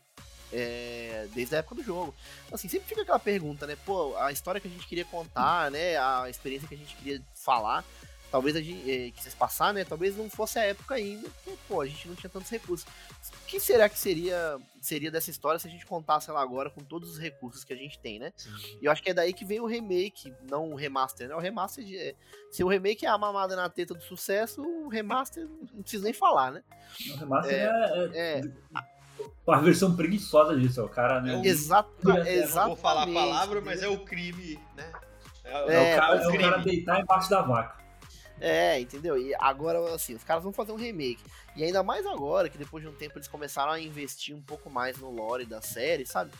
é, 0.52 1.28
desde 1.34 1.54
a 1.54 1.58
época 1.58 1.76
do 1.76 1.82
jogo. 1.82 2.14
Assim, 2.50 2.68
sempre 2.68 2.88
fica 2.88 3.02
aquela 3.02 3.18
pergunta, 3.18 3.66
né? 3.66 3.76
Pô, 3.84 4.16
a 4.16 4.32
história 4.32 4.60
que 4.60 4.68
a 4.68 4.70
gente 4.70 4.86
queria 4.86 5.04
contar, 5.04 5.70
né? 5.70 5.96
A 5.98 6.28
experiência 6.28 6.66
que 6.66 6.74
a 6.74 6.78
gente 6.78 6.96
queria 6.96 7.22
falar, 7.34 7.84
talvez 8.36 8.54
a 8.54 8.60
gente 8.60 8.90
eh, 8.90 9.10
quisesse 9.12 9.34
passar, 9.34 9.72
né? 9.72 9.82
Talvez 9.82 10.14
não 10.14 10.28
fosse 10.28 10.58
a 10.58 10.62
época 10.64 10.94
ainda, 10.94 11.26
porque, 11.42 11.58
pô, 11.66 11.80
a 11.80 11.86
gente 11.86 12.06
não 12.06 12.14
tinha 12.14 12.28
tantos 12.28 12.50
recursos. 12.50 12.86
O 12.86 13.46
que 13.46 13.58
será 13.58 13.88
que 13.88 13.98
seria, 13.98 14.58
seria 14.78 15.10
dessa 15.10 15.30
história 15.30 15.58
se 15.58 15.66
a 15.66 15.70
gente 15.70 15.86
contasse 15.86 16.28
ela 16.28 16.42
agora 16.42 16.68
com 16.68 16.82
todos 16.82 17.10
os 17.12 17.18
recursos 17.18 17.64
que 17.64 17.72
a 17.72 17.76
gente 17.76 17.98
tem, 17.98 18.18
né? 18.18 18.30
E 18.78 18.84
eu 18.84 18.92
acho 18.92 19.02
que 19.02 19.08
é 19.08 19.14
daí 19.14 19.32
que 19.32 19.42
vem 19.42 19.58
o 19.58 19.64
remake, 19.64 20.34
não 20.50 20.70
o 20.72 20.74
remaster, 20.76 21.26
né? 21.30 21.34
O 21.34 21.38
remaster, 21.38 21.82
de, 21.82 21.96
é, 21.96 22.14
se 22.50 22.62
o 22.62 22.68
remake 22.68 23.06
é 23.06 23.08
a 23.08 23.16
mamada 23.16 23.56
na 23.56 23.70
teta 23.70 23.94
do 23.94 24.02
sucesso, 24.02 24.60
o 24.60 24.88
remaster 24.88 25.48
não 25.72 25.80
preciso 25.80 26.04
nem 26.04 26.12
falar, 26.12 26.50
né? 26.52 26.62
O 27.14 27.16
remaster 27.16 27.54
É, 27.54 28.10
é, 28.12 28.38
É, 28.38 28.42
a 29.48 29.60
versão 29.60 29.96
preguiçosa 29.96 30.54
disso, 30.60 30.78
é 30.80 30.84
o 30.84 30.88
cara, 30.90 31.22
né? 31.22 31.32
É 31.32 31.36
o- 31.38 31.44
exata, 31.46 31.88
Eu 32.02 32.08
não 32.10 32.16
Eu 32.18 32.26
exatamente. 32.26 32.54
não 32.54 32.66
vou 32.66 32.76
falar 32.76 33.02
a 33.04 33.06
palavra, 33.06 33.60
mas 33.62 33.82
é 33.82 33.88
o 33.88 34.04
crime, 34.04 34.60
né? 34.76 34.92
É, 35.42 35.52
É, 35.72 35.92
É, 35.92 35.94
o 35.96 36.00
cara, 36.00 36.16
o 36.16 36.18
é 36.18 36.26
o 36.28 36.38
cara 36.40 36.52
crime. 36.60 36.64
deitar 36.76 37.00
embaixo 37.00 37.30
da 37.30 37.40
vaca. 37.40 37.85
É, 38.40 38.78
entendeu? 38.78 39.18
E 39.18 39.34
agora, 39.36 39.94
assim, 39.94 40.14
os 40.14 40.22
caras 40.22 40.42
vão 40.42 40.52
fazer 40.52 40.72
um 40.72 40.76
remake. 40.76 41.22
E 41.54 41.64
ainda 41.64 41.82
mais 41.82 42.04
agora, 42.04 42.50
que 42.50 42.58
depois 42.58 42.82
de 42.82 42.88
um 42.88 42.92
tempo 42.92 43.16
eles 43.16 43.28
começaram 43.28 43.72
a 43.72 43.80
investir 43.80 44.36
um 44.36 44.42
pouco 44.42 44.68
mais 44.68 44.98
no 44.98 45.10
lore 45.10 45.46
da 45.46 45.62
série, 45.62 46.04
sabe? 46.04 46.30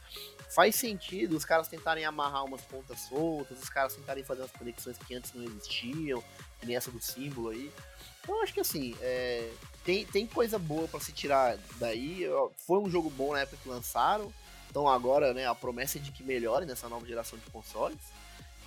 Faz 0.54 0.76
sentido 0.76 1.36
os 1.36 1.44
caras 1.44 1.68
tentarem 1.68 2.04
amarrar 2.04 2.44
umas 2.44 2.60
pontas 2.60 3.00
soltas, 3.00 3.62
os 3.62 3.70
caras 3.70 3.94
tentarem 3.94 4.22
fazer 4.22 4.42
umas 4.42 4.52
conexões 4.52 4.98
que 4.98 5.14
antes 5.14 5.32
não 5.32 5.42
existiam, 5.42 6.22
que 6.60 6.66
nem 6.66 6.76
essa 6.76 6.90
do 6.90 7.00
símbolo 7.00 7.48
aí. 7.48 7.72
Então, 8.20 8.36
eu 8.36 8.42
acho 8.42 8.52
que 8.52 8.60
assim, 8.60 8.94
é, 9.00 9.48
tem, 9.84 10.04
tem 10.04 10.26
coisa 10.26 10.58
boa 10.58 10.86
pra 10.86 11.00
se 11.00 11.12
tirar 11.12 11.56
daí. 11.78 12.26
Foi 12.66 12.78
um 12.78 12.90
jogo 12.90 13.08
bom 13.08 13.32
na 13.32 13.40
época 13.40 13.58
que 13.62 13.68
lançaram. 13.68 14.32
Então 14.68 14.86
agora, 14.86 15.32
né, 15.32 15.46
a 15.46 15.54
promessa 15.54 15.96
é 15.96 16.00
de 16.02 16.12
que 16.12 16.22
melhore 16.22 16.66
nessa 16.66 16.88
nova 16.88 17.06
geração 17.06 17.38
de 17.38 17.50
consoles. 17.50 17.96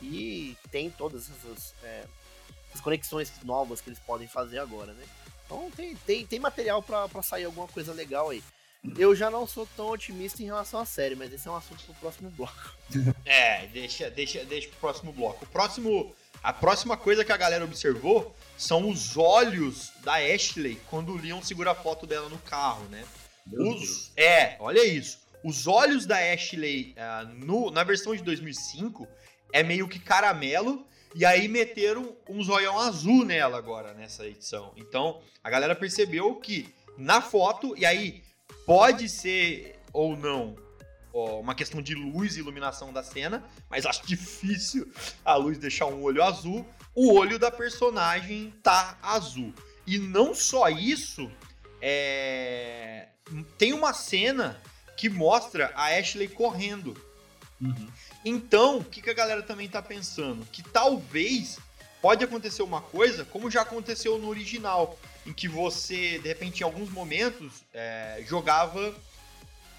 E 0.01 0.57
tem 0.71 0.89
todas 0.89 1.29
essas, 1.29 1.75
é, 1.83 2.05
essas 2.69 2.81
conexões 2.81 3.31
novas 3.43 3.81
que 3.81 3.89
eles 3.89 3.99
podem 3.99 4.27
fazer 4.27 4.59
agora, 4.59 4.93
né? 4.93 5.03
Então 5.45 5.69
tem, 5.71 5.95
tem, 5.95 6.25
tem 6.25 6.39
material 6.39 6.81
pra, 6.81 7.07
pra 7.09 7.23
sair 7.23 7.45
alguma 7.45 7.67
coisa 7.67 7.91
legal 7.91 8.29
aí. 8.29 8.43
Eu 8.97 9.13
já 9.13 9.29
não 9.29 9.45
sou 9.45 9.67
tão 9.75 9.89
otimista 9.89 10.41
em 10.41 10.45
relação 10.45 10.79
à 10.79 10.85
série, 10.85 11.15
mas 11.15 11.33
esse 11.33 11.47
é 11.47 11.51
um 11.51 11.55
assunto 11.55 11.83
pro 11.83 11.95
próximo 11.95 12.29
bloco. 12.31 12.77
É, 13.25 13.67
deixa, 13.67 14.09
deixa, 14.09 14.43
deixa 14.45 14.69
pro 14.69 14.77
próximo 14.77 15.11
bloco. 15.11 15.45
O 15.45 15.47
próximo, 15.47 16.15
a 16.41 16.53
próxima 16.53 16.97
coisa 16.97 17.25
que 17.25 17.31
a 17.31 17.37
galera 17.37 17.63
observou 17.63 18.33
são 18.57 18.89
os 18.89 19.17
olhos 19.17 19.91
da 20.01 20.15
Ashley 20.15 20.79
quando 20.89 21.11
o 21.11 21.17
Leon 21.17 21.41
segura 21.41 21.71
a 21.71 21.75
foto 21.75 22.07
dela 22.07 22.29
no 22.29 22.37
carro, 22.39 22.83
né? 22.85 23.05
Os, 23.51 24.11
é, 24.15 24.55
olha 24.59 24.83
isso. 24.85 25.19
Os 25.43 25.67
olhos 25.67 26.05
da 26.05 26.17
Ashley 26.17 26.95
uh, 26.97 27.27
no, 27.45 27.71
na 27.71 27.83
versão 27.83 28.15
de 28.15 28.23
2005 28.23 29.07
é 29.53 29.63
meio 29.63 29.87
que 29.87 29.99
caramelo 29.99 30.85
e 31.15 31.25
aí 31.25 31.47
meteram 31.47 32.15
um 32.27 32.43
zoião 32.43 32.79
azul 32.79 33.25
nela 33.25 33.57
agora, 33.57 33.93
nessa 33.93 34.27
edição. 34.27 34.73
Então, 34.75 35.21
a 35.43 35.49
galera 35.49 35.75
percebeu 35.75 36.35
que 36.35 36.73
na 36.97 37.21
foto, 37.21 37.75
e 37.77 37.85
aí 37.85 38.23
pode 38.65 39.09
ser 39.09 39.79
ou 39.91 40.15
não 40.15 40.55
ó, 41.13 41.39
uma 41.39 41.55
questão 41.55 41.81
de 41.81 41.95
luz 41.95 42.35
e 42.35 42.39
iluminação 42.39 42.93
da 42.93 43.03
cena, 43.03 43.43
mas 43.69 43.85
acho 43.85 44.05
difícil 44.05 44.91
a 45.23 45.35
luz 45.35 45.57
deixar 45.57 45.87
um 45.87 46.01
olho 46.01 46.23
azul. 46.23 46.65
O 46.95 47.13
olho 47.13 47.39
da 47.39 47.51
personagem 47.51 48.53
tá 48.63 48.97
azul. 49.01 49.53
E 49.85 49.97
não 49.97 50.35
só 50.35 50.69
isso, 50.69 51.31
é... 51.81 53.07
tem 53.57 53.73
uma 53.73 53.93
cena 53.93 54.61
que 54.97 55.09
mostra 55.09 55.71
a 55.75 55.97
Ashley 55.97 56.27
correndo. 56.27 56.95
Uhum. 57.61 57.87
Então, 58.23 58.79
o 58.79 58.83
que, 58.83 59.01
que 59.01 59.09
a 59.09 59.13
galera 59.13 59.41
também 59.41 59.67
tá 59.67 59.81
pensando? 59.81 60.45
Que 60.51 60.61
talvez 60.61 61.57
pode 62.01 62.23
acontecer 62.23 62.61
uma 62.61 62.81
coisa, 62.81 63.25
como 63.25 63.49
já 63.49 63.61
aconteceu 63.61 64.17
no 64.17 64.27
original, 64.27 64.97
em 65.25 65.33
que 65.33 65.47
você, 65.47 66.19
de 66.19 66.27
repente, 66.27 66.61
em 66.61 66.63
alguns 66.63 66.89
momentos, 66.89 67.63
é, 67.73 68.23
jogava 68.27 68.93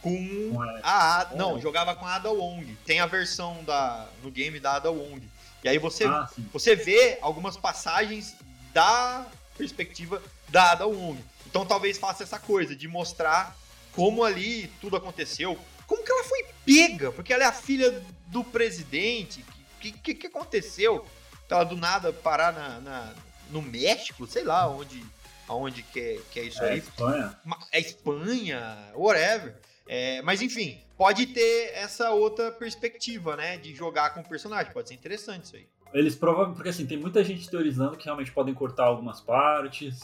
com 0.02 0.58
a 0.82 1.20
Ada. 1.20 1.36
Não, 1.36 1.60
jogava 1.60 1.94
com 1.94 2.06
a 2.06 2.14
Ada 2.14 2.30
Wong. 2.30 2.76
Tem 2.86 3.00
a 3.00 3.06
versão 3.06 3.62
da, 3.64 4.08
no 4.22 4.30
game 4.30 4.58
da 4.58 4.76
Ada 4.76 4.90
Wong. 4.90 5.22
E 5.62 5.68
aí 5.68 5.78
você, 5.78 6.04
ah, 6.04 6.28
você 6.52 6.74
vê 6.74 7.18
algumas 7.20 7.56
passagens 7.56 8.34
da 8.72 9.26
perspectiva 9.56 10.22
da 10.48 10.72
Ada 10.72 10.86
Wong. 10.86 11.22
Então 11.46 11.66
talvez 11.66 11.98
faça 11.98 12.22
essa 12.22 12.38
coisa 12.38 12.74
de 12.74 12.88
mostrar 12.88 13.56
como 13.92 14.24
ali 14.24 14.68
tudo 14.80 14.96
aconteceu, 14.96 15.58
como 15.86 16.04
que 16.04 16.10
ela 16.10 16.24
foi 16.24 16.46
pega, 16.74 17.12
porque 17.12 17.32
ela 17.32 17.44
é 17.44 17.46
a 17.46 17.52
filha 17.52 18.02
do 18.26 18.44
presidente. 18.44 19.44
O 19.76 19.80
que, 19.80 19.92
que, 19.92 20.14
que, 20.14 20.26
aconteceu? 20.26 21.04
Ela 21.48 21.64
do 21.64 21.76
nada 21.76 22.12
parar 22.12 22.52
na, 22.52 22.80
na, 22.80 23.14
no 23.50 23.60
México, 23.60 24.26
sei 24.26 24.44
lá 24.44 24.68
onde, 24.68 25.02
aonde 25.48 25.82
que 25.82 25.98
é, 25.98 26.20
que 26.30 26.40
é 26.40 26.42
isso 26.44 26.62
é 26.62 26.72
aí. 26.72 26.78
Espanha. 26.78 27.38
É 27.72 27.80
Espanha, 27.80 28.92
whatever. 28.94 29.56
É, 29.88 30.22
mas 30.22 30.40
enfim, 30.40 30.78
pode 30.96 31.26
ter 31.26 31.72
essa 31.74 32.10
outra 32.10 32.52
perspectiva, 32.52 33.36
né? 33.36 33.56
De 33.56 33.74
jogar 33.74 34.14
com 34.14 34.20
o 34.20 34.28
personagem. 34.28 34.72
Pode 34.72 34.88
ser 34.88 34.94
interessante 34.94 35.44
isso 35.46 35.56
aí. 35.56 35.66
Eles 35.92 36.14
provavelmente. 36.14 36.56
Porque 36.56 36.68
assim, 36.68 36.86
tem 36.86 36.98
muita 36.98 37.24
gente 37.24 37.50
teorizando 37.50 37.96
que 37.96 38.04
realmente 38.04 38.30
podem 38.30 38.54
cortar 38.54 38.84
algumas 38.84 39.20
partes, 39.20 39.98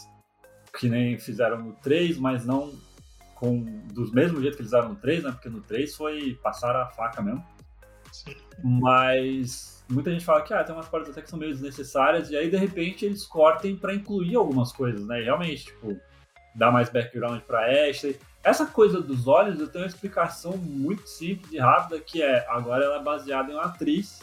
que 0.76 0.88
nem 0.88 1.16
fizeram 1.16 1.62
no 1.62 1.72
3, 1.74 2.18
mas 2.18 2.44
não 2.44 2.74
com 3.36 3.62
dos 3.92 4.10
mesmos 4.10 4.42
jeito 4.42 4.56
que 4.56 4.62
eles 4.62 4.72
usaram 4.72 4.88
no 4.88 4.96
3, 4.96 5.22
né? 5.22 5.30
Porque 5.30 5.48
no 5.48 5.60
3 5.60 5.94
foi 5.94 6.38
passar 6.42 6.74
a 6.74 6.86
faca 6.86 7.22
mesmo. 7.22 7.44
Sim. 8.10 8.34
Mas 8.64 9.84
muita 9.88 10.10
gente 10.10 10.24
fala 10.24 10.42
que 10.42 10.52
ah, 10.52 10.64
tem 10.64 10.74
umas 10.74 10.88
partes 10.88 11.10
até 11.10 11.22
que 11.22 11.30
são 11.30 11.38
meio 11.38 11.52
desnecessárias, 11.52 12.30
e 12.30 12.36
aí 12.36 12.50
de 12.50 12.56
repente 12.56 13.04
eles 13.04 13.24
cortem 13.24 13.76
para 13.76 13.94
incluir 13.94 14.34
algumas 14.34 14.72
coisas, 14.72 15.06
né? 15.06 15.20
E 15.20 15.24
realmente, 15.24 15.66
tipo, 15.66 15.96
dar 16.54 16.72
mais 16.72 16.88
background 16.88 17.40
pra 17.42 17.66
Ashley. 17.88 18.18
Essa 18.42 18.64
coisa 18.64 19.00
dos 19.00 19.28
olhos, 19.28 19.60
eu 19.60 19.68
tenho 19.68 19.84
uma 19.84 19.88
explicação 19.88 20.56
muito 20.56 21.06
simples 21.06 21.52
e 21.52 21.58
rápida, 21.58 22.00
que 22.00 22.22
é, 22.22 22.46
agora 22.48 22.84
ela 22.84 22.96
é 22.96 23.02
baseada 23.02 23.52
em 23.52 23.54
uma 23.54 23.64
atriz, 23.64 24.20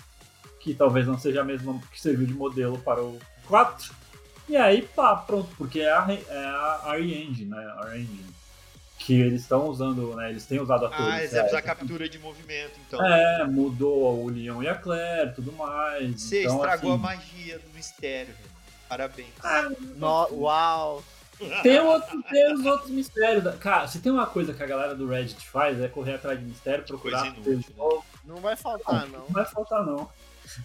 que 0.59 0.73
talvez 0.73 1.05
não 1.05 1.17
seja 1.17 1.41
a 1.41 1.43
mesma 1.43 1.79
que 1.91 2.01
serviu 2.01 2.25
de 2.25 2.33
modelo 2.33 2.79
para 2.79 3.03
o 3.03 3.19
4. 3.47 3.93
E 4.49 4.57
aí, 4.57 4.81
pá, 4.81 5.15
pronto, 5.15 5.49
porque 5.57 5.81
é 5.81 5.91
a, 5.91 6.07
é 6.09 6.45
a 6.45 6.95
R-Engine, 6.95 7.49
né? 7.49 7.75
R-Engine 7.91 8.42
que 9.05 9.19
eles 9.19 9.41
estão 9.41 9.67
usando, 9.67 10.15
né? 10.15 10.29
Eles 10.29 10.45
têm 10.45 10.61
usado 10.61 10.85
atores. 10.85 11.13
Ah, 11.13 11.19
eles 11.19 11.31
devem 11.31 11.49
usar 11.49 11.61
captura 11.61 12.07
de 12.07 12.17
movimento, 12.19 12.79
então. 12.87 13.05
É, 13.05 13.45
mudou 13.45 14.23
o 14.23 14.29
Leon 14.29 14.63
e 14.63 14.69
a 14.69 14.75
Claire, 14.75 15.33
tudo 15.33 15.51
mais. 15.51 16.21
Você 16.21 16.43
então, 16.43 16.55
estragou 16.55 16.93
assim... 16.93 16.99
a 16.99 17.05
magia 17.05 17.59
do 17.59 17.69
mistério, 17.73 18.33
velho. 18.33 18.49
Parabéns. 18.87 19.27
Ah, 19.43 19.69
no... 19.97 20.27
Uau! 20.31 21.03
Tem, 21.61 21.79
outro, 21.79 22.23
tem 22.23 22.53
os 22.53 22.65
outros 22.65 22.91
mistérios. 22.91 23.43
Da... 23.43 23.51
Cara, 23.53 23.87
se 23.87 23.99
tem 23.99 24.09
uma 24.09 24.25
coisa 24.25 24.53
que 24.53 24.63
a 24.63 24.67
galera 24.67 24.95
do 24.95 25.05
Reddit 25.07 25.45
faz, 25.49 25.81
é 25.81 25.89
correr 25.89 26.13
atrás 26.13 26.39
de 26.39 26.45
mistério, 26.45 26.85
procurar. 26.85 27.33
Coisa 27.33 27.49
inútil, 27.49 27.73
né? 27.77 28.01
Não 28.23 28.37
vai 28.37 28.55
faltar, 28.55 29.05
não. 29.07 29.19
Não 29.19 29.27
vai 29.27 29.45
faltar, 29.45 29.85
não. 29.85 30.09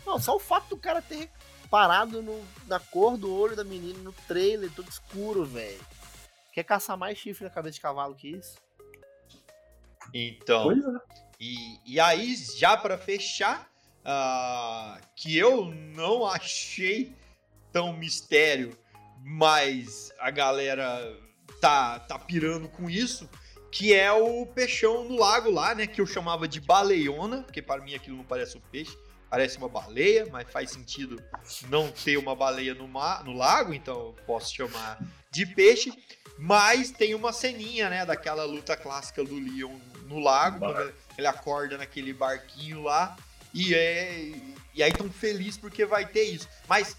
Não, 0.07 0.19
só 0.21 0.37
o 0.37 0.41
fato 0.41 0.69
do 0.69 0.77
cara 0.77 1.03
ter 1.03 1.29
parado 1.69 2.23
no, 2.23 2.41
na 2.69 2.79
cor 2.79 3.17
do 3.17 3.35
olho 3.35 3.57
da 3.57 3.65
menina 3.65 3.99
no 3.99 4.13
trailer, 4.29 4.71
todo 4.71 4.89
escuro, 4.89 5.45
velho. 5.45 5.81
Quer 6.59 6.65
caçar 6.65 6.99
mais 6.99 7.17
chifre 7.17 7.45
na 7.45 7.51
cabeça 7.51 7.75
de 7.75 7.81
cavalo 7.81 8.17
que 8.17 8.31
isso? 8.31 8.59
Então. 10.13 10.73
É. 10.73 11.01
E, 11.39 11.79
e 11.87 12.01
aí, 12.01 12.35
já 12.35 12.77
para 12.77 12.99
fechar, 12.99 13.71
uh, 14.01 15.01
que 15.15 15.39
eu 15.39 15.67
não 15.67 16.27
achei 16.27 17.15
tão 17.71 17.93
mistério, 17.93 18.77
mas 19.23 20.13
a 20.19 20.33
galera 20.33 21.17
tá, 21.61 22.01
tá 22.01 22.19
pirando 22.19 22.69
com 22.69 22.91
isso, 22.91 23.31
que 23.71 23.95
é 23.95 24.11
o 24.11 24.45
peixão 24.45 25.05
no 25.05 25.17
lago 25.17 25.53
lá, 25.53 25.77
né? 25.77 25.87
Que 25.87 26.01
eu 26.01 26.07
chamava 26.07 26.49
de 26.49 26.61
baleiona, 26.61 27.45
porque 27.45 27.63
para 27.63 27.85
mim 27.85 27.95
aquilo 27.95 28.17
não 28.17 28.25
parece 28.25 28.59
um 28.59 28.63
peixe, 28.63 28.99
parece 29.31 29.59
uma 29.59 29.69
baleia, 29.69 30.27
mas 30.31 30.51
faz 30.51 30.71
sentido 30.71 31.23
não 31.69 31.91
ter 31.91 32.17
uma 32.17 32.35
baleia 32.35 32.75
no, 32.75 32.89
mar, 32.89 33.25
no 33.25 33.33
lago, 33.33 33.75
então 33.75 33.95
eu 33.95 34.17
posso 34.27 34.55
chamar 34.55 34.99
de 35.31 35.47
peixe. 35.47 35.93
Mas 36.39 36.91
tem 36.91 37.15
uma 37.15 37.33
ceninha, 37.33 37.91
né, 37.91 38.07
daquela 38.07 38.45
luta 38.45 38.77
clássica 38.77 39.25
do 39.25 39.35
Leon 39.35 39.77
no 40.07 40.21
lago, 40.21 40.61
quando 40.61 40.95
ele 41.17 41.27
acorda 41.27 41.77
naquele 41.77 42.13
barquinho 42.13 42.83
lá. 42.85 43.17
E, 43.53 43.75
é, 43.75 44.33
e 44.75 44.83
aí 44.83 44.93
tão 44.93 45.11
feliz 45.11 45.57
porque 45.57 45.85
vai 45.85 46.07
ter 46.07 46.25
isso. 46.25 46.49
Mas 46.69 46.97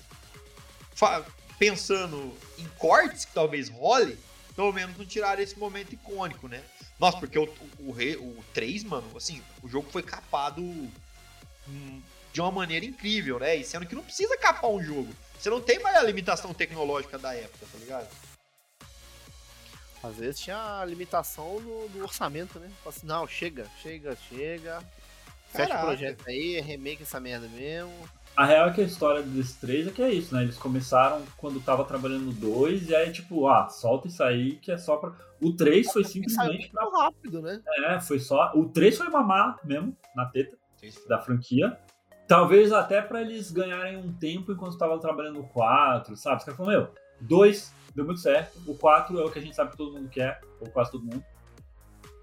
pensando 1.57 2.33
em 2.57 2.67
cortes 2.77 3.25
que 3.25 3.33
talvez 3.33 3.69
role, 3.69 4.17
pelo 4.55 4.73
menos 4.73 4.97
não 4.97 5.05
tirar 5.05 5.39
esse 5.39 5.57
momento 5.57 5.93
icônico, 5.93 6.47
né? 6.47 6.61
Nossa, 6.99 7.17
porque 7.17 7.39
o, 7.39 7.45
o, 7.79 7.91
o, 7.91 8.39
o 8.39 8.43
3, 8.53 8.83
mano, 8.83 9.07
assim, 9.15 9.41
o 9.63 9.69
jogo 9.69 9.89
foi 9.89 10.03
capado 10.03 10.61
hum, 10.61 12.01
de 12.31 12.41
uma 12.41 12.51
maneira 12.51 12.85
incrível, 12.85 13.39
né? 13.39 13.55
E 13.55 13.63
sendo 13.63 13.85
que 13.85 13.95
não 13.95 14.03
precisa 14.03 14.37
capar 14.37 14.69
um 14.69 14.81
jogo. 14.81 15.09
Você 15.37 15.49
não 15.49 15.61
tem 15.61 15.79
mais 15.79 15.95
a 15.95 16.03
limitação 16.03 16.53
tecnológica 16.53 17.17
da 17.17 17.33
época, 17.33 17.65
tá 17.71 17.77
ligado? 17.77 18.07
Às 20.03 20.15
vezes 20.15 20.39
tinha 20.39 20.79
a 20.79 20.85
limitação 20.85 21.61
do, 21.61 21.89
do 21.89 22.03
orçamento, 22.03 22.59
né? 22.59 22.69
Assim, 22.85 23.05
não, 23.05 23.27
chega, 23.27 23.65
chega, 23.81 24.15
chega. 24.29 24.83
Fecha 25.51 25.77
o 25.77 25.81
projeto 25.81 26.23
aí, 26.27 26.59
remake 26.61 27.03
essa 27.03 27.19
merda 27.19 27.47
mesmo. 27.47 27.91
A 28.35 28.45
real 28.45 28.69
é 28.69 28.73
que 28.73 28.81
a 28.81 28.85
história 28.85 29.21
desses 29.21 29.55
três 29.55 29.87
é 29.87 29.91
que 29.91 30.01
é 30.01 30.11
isso, 30.11 30.33
né? 30.33 30.43
Eles 30.43 30.57
começaram 30.57 31.23
quando 31.35 31.59
tava 31.59 31.83
trabalhando 31.83 32.25
no 32.25 32.33
2 32.33 32.89
e 32.89 32.95
aí, 32.95 33.11
tipo, 33.11 33.47
ah, 33.47 33.67
solta 33.67 34.07
isso 34.07 34.23
aí 34.23 34.55
que 34.57 34.71
é 34.71 34.77
só 34.77 34.95
pra. 34.95 35.11
O 35.41 35.51
3 35.53 35.91
foi 35.91 36.03
simplesmente. 36.05 36.69
Pra... 36.69 36.85
rápido, 36.89 37.41
né? 37.41 37.61
É, 37.87 37.99
foi 37.99 38.19
só. 38.19 38.53
O 38.55 38.69
3 38.69 38.97
foi 38.97 39.09
mamar 39.09 39.59
mesmo, 39.65 39.97
na 40.15 40.25
teta 40.25 40.57
da 41.07 41.19
franquia. 41.19 41.77
Talvez 42.29 42.71
até 42.71 43.01
para 43.01 43.21
eles 43.21 43.49
ganharem 43.49 43.97
um 43.97 44.13
tempo 44.13 44.51
enquanto 44.51 44.73
estavam 44.73 44.99
trabalhando 44.99 45.39
no 45.39 45.47
4, 45.47 46.15
sabe? 46.15 46.37
Os 46.37 46.43
caras 46.43 46.57
falaram, 46.57 46.81
meu, 46.81 46.93
2 47.21 47.73
deu 47.95 48.05
muito 48.05 48.21
certo. 48.21 48.59
O 48.67 48.75
4 48.75 49.19
é 49.19 49.25
o 49.25 49.31
que 49.31 49.39
a 49.39 49.41
gente 49.41 49.55
sabe 49.55 49.71
que 49.71 49.77
todo 49.77 49.93
mundo 49.93 50.07
quer, 50.09 50.39
ou 50.61 50.69
quase 50.69 50.91
todo 50.91 51.03
mundo. 51.03 51.23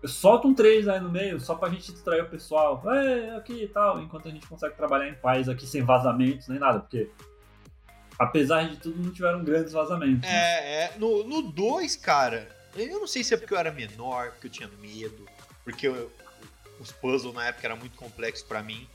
Solta 0.05 0.47
um 0.47 0.55
3 0.55 0.87
aí 0.87 1.01
no 1.01 1.11
meio, 1.11 1.41
só 1.41 1.57
pra 1.57 1.69
gente 1.71 1.91
distrair 1.91 2.21
o 2.21 2.29
pessoal. 2.29 2.81
É, 2.95 3.35
aqui 3.35 3.65
e 3.65 3.67
tal, 3.67 4.01
enquanto 4.01 4.29
a 4.29 4.31
gente 4.31 4.47
consegue 4.47 4.77
trabalhar 4.77 5.09
em 5.09 5.15
paz 5.15 5.49
aqui 5.49 5.67
sem 5.67 5.83
vazamentos 5.83 6.47
nem 6.47 6.61
nada, 6.61 6.79
porque 6.79 7.11
apesar 8.17 8.69
de 8.69 8.77
tudo, 8.77 9.03
não 9.03 9.11
tiveram 9.11 9.43
grandes 9.43 9.73
vazamentos. 9.73 10.23
Né? 10.23 10.29
É, 10.29 10.85
é. 10.85 10.99
No 10.99 11.43
2, 11.43 11.97
cara, 11.97 12.49
eu 12.77 13.01
não 13.01 13.09
sei 13.09 13.25
se 13.25 13.35
é 13.35 13.37
porque 13.37 13.53
eu 13.53 13.59
era 13.59 13.73
menor, 13.73 14.31
porque 14.31 14.47
eu 14.47 14.51
tinha 14.53 14.71
medo, 14.81 15.27
porque 15.65 15.89
eu, 15.89 16.13
os 16.79 16.93
puzzles 16.93 17.35
na 17.35 17.47
época 17.49 17.67
eram 17.67 17.77
muito 17.77 17.97
complexos 17.97 18.47
para 18.47 18.63
mim. 18.63 18.87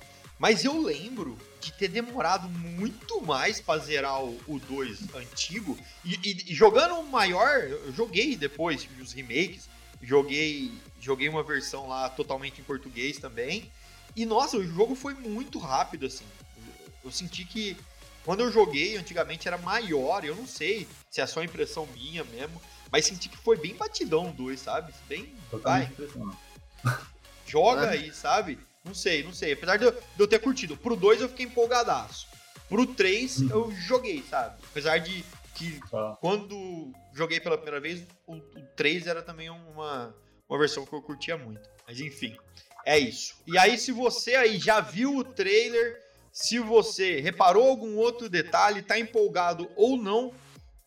Mas 0.42 0.66
eu 0.66 0.82
lembro 0.82 1.38
de 1.60 1.72
ter 1.72 1.88
demorado 1.88 2.50
muito 2.50 3.22
mais 3.22 3.62
pra 3.62 3.78
zerar 3.78 4.24
o 4.24 4.60
2 4.68 5.14
antigo. 5.14 5.78
E, 6.04 6.16
e, 6.16 6.52
e, 6.52 6.56
jogando 6.56 6.96
o 6.96 7.04
maior, 7.04 7.60
eu 7.60 7.94
joguei 7.94 8.36
depois 8.36 8.88
os 9.00 9.14
remakes. 9.14 9.70
Joguei, 10.02 10.72
joguei 11.00 11.30
uma 11.30 11.44
versão 11.44 11.88
lá 11.88 12.10
totalmente 12.10 12.60
em 12.60 12.64
português 12.64 13.20
também. 13.20 13.72
E 14.16 14.26
nossa, 14.26 14.58
o 14.58 14.66
jogo 14.66 14.96
foi 14.96 15.14
muito 15.14 15.60
rápido, 15.60 16.08
assim. 16.08 16.26
Eu 17.06 17.12
senti 17.12 17.46
que 17.46 17.78
quando 18.26 18.40
eu 18.40 18.52
joguei 18.52 18.98
antigamente 18.98 19.48
era 19.48 19.60
maior, 19.60 20.26
eu 20.26 20.36
não 20.36 20.48
sei 20.48 20.88
se 21.12 21.22
é 21.22 21.28
só 21.28 21.44
impressão 21.44 21.88
minha 21.94 22.24
mesmo, 22.24 22.60
mas 22.92 23.06
senti 23.06 23.30
que 23.30 23.38
foi 23.38 23.58
bem 23.58 23.76
batidão 23.76 24.32
o 24.32 24.34
2, 24.34 24.60
sabe? 24.60 24.92
Bem. 25.08 25.36
Vai, 25.52 25.52
Totalmente 25.52 25.92
impressionante. 25.92 26.38
joga 27.46 27.82
Ah. 27.84 27.92
aí, 27.92 28.12
sabe? 28.12 28.58
Não 28.84 28.94
sei, 28.94 29.24
não 29.24 29.34
sei. 29.34 29.54
Apesar 29.54 29.78
de 29.78 29.86
eu, 29.86 29.92
de 29.92 30.00
eu 30.20 30.28
ter 30.28 30.40
curtido. 30.40 30.76
Pro 30.76 30.96
2 30.96 31.22
eu 31.22 31.30
fiquei 31.30 31.46
empolgadaço. 31.46 32.28
Pro 32.68 32.86
3 32.86 33.42
Hum. 33.42 33.50
eu 33.52 33.72
joguei, 33.72 34.24
sabe? 34.30 34.58
Apesar 34.70 34.98
de 34.98 35.24
que 35.56 35.80
Só- 35.90 36.16
quando 36.22 36.92
joguei 37.14 37.40
pela 37.40 37.58
primeira 37.58 37.80
vez, 37.82 38.04
o, 38.26 38.36
o 38.36 38.62
3 38.76 39.08
era 39.08 39.22
também 39.22 39.50
uma, 39.50 40.16
uma 40.50 40.60
versão 40.60 40.86
que 40.86 40.94
eu 40.94 41.02
curtia 41.02 41.38
muito. 41.38 41.70
Mas 41.88 42.00
enfim, 42.00 42.36
é 42.86 42.98
isso. 42.98 43.36
E 43.46 43.58
aí, 43.58 43.78
se 43.78 43.92
você 43.92 44.36
aí 44.36 44.58
já 44.58 44.80
viu 44.80 45.16
o 45.18 45.24
trailer, 45.24 46.00
se 46.32 46.58
você 46.60 47.20
reparou 47.20 47.68
algum 47.68 47.98
outro 47.98 48.30
detalhe, 48.30 48.82
tá 48.82 48.98
empolgado 48.98 49.70
ou 49.76 49.98
não 49.98 50.34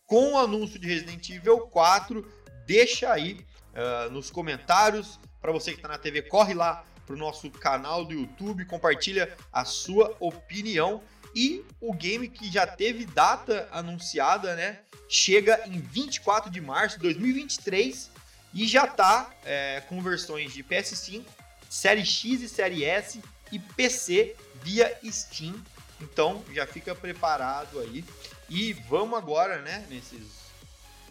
com 0.07 0.33
o 0.33 0.37
anúncio 0.37 0.79
de 0.79 0.87
Resident 0.87 1.29
Evil 1.29 1.59
4, 1.67 2.27
deixa 2.65 3.11
aí 3.13 3.45
ah, 3.73 4.09
nos 4.11 4.29
comentários. 4.31 5.19
Para 5.39 5.51
você 5.51 5.73
que 5.73 5.81
tá 5.81 5.87
na 5.87 5.97
TV, 5.99 6.23
corre 6.23 6.55
lá 6.55 6.83
pro 7.05 7.17
nosso 7.17 7.49
canal 7.51 8.05
do 8.05 8.13
YouTube, 8.13 8.65
compartilha 8.65 9.35
a 9.51 9.65
sua 9.65 10.15
opinião. 10.19 11.01
E 11.35 11.65
o 11.81 11.93
game 11.93 12.29
que 12.29 12.49
já 12.49 12.65
teve 12.65 13.05
data 13.05 13.67
anunciada, 13.71 14.55
né? 14.55 14.79
Chega 15.09 15.61
em 15.67 15.79
24 15.79 16.49
de 16.49 16.61
março 16.61 16.95
de 16.95 17.03
2023 17.03 18.09
e 18.53 18.65
já 18.65 18.87
tá 18.87 19.29
é, 19.43 19.83
com 19.89 20.01
versões 20.01 20.53
de 20.53 20.63
PS5, 20.63 21.25
Série 21.69 22.05
X 22.05 22.41
e 22.41 22.47
Série 22.47 22.85
S 22.85 23.21
e 23.51 23.59
PC 23.59 24.33
via 24.63 24.97
Steam. 25.03 25.53
Então 25.99 26.43
já 26.53 26.65
fica 26.65 26.95
preparado 26.95 27.79
aí. 27.79 28.05
E 28.49 28.71
vamos 28.73 29.17
agora, 29.17 29.61
né, 29.61 29.85
nesses 29.89 30.23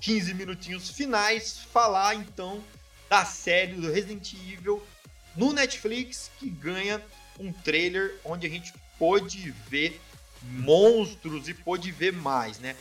15 0.01 0.35
minutinhos 0.35 0.91
finais, 0.91 1.59
falar 1.71 2.15
então 2.15 2.65
da 3.11 3.25
série 3.25 3.75
do 3.75 3.93
Resident 3.93 4.33
Evil 4.33 4.83
no 5.37 5.53
Netflix 5.53 6.31
que 6.39 6.49
ganha 6.49 7.03
um 7.39 7.53
trailer 7.53 8.19
onde 8.25 8.47
a 8.47 8.51
gente 8.51 8.73
pôde 8.99 9.51
ver 9.69 10.01
monstros 10.43 11.49
e 11.49 11.55
pôde 11.55 11.91
ver 11.91 12.13
mais, 12.13 12.59
né? 12.59 12.77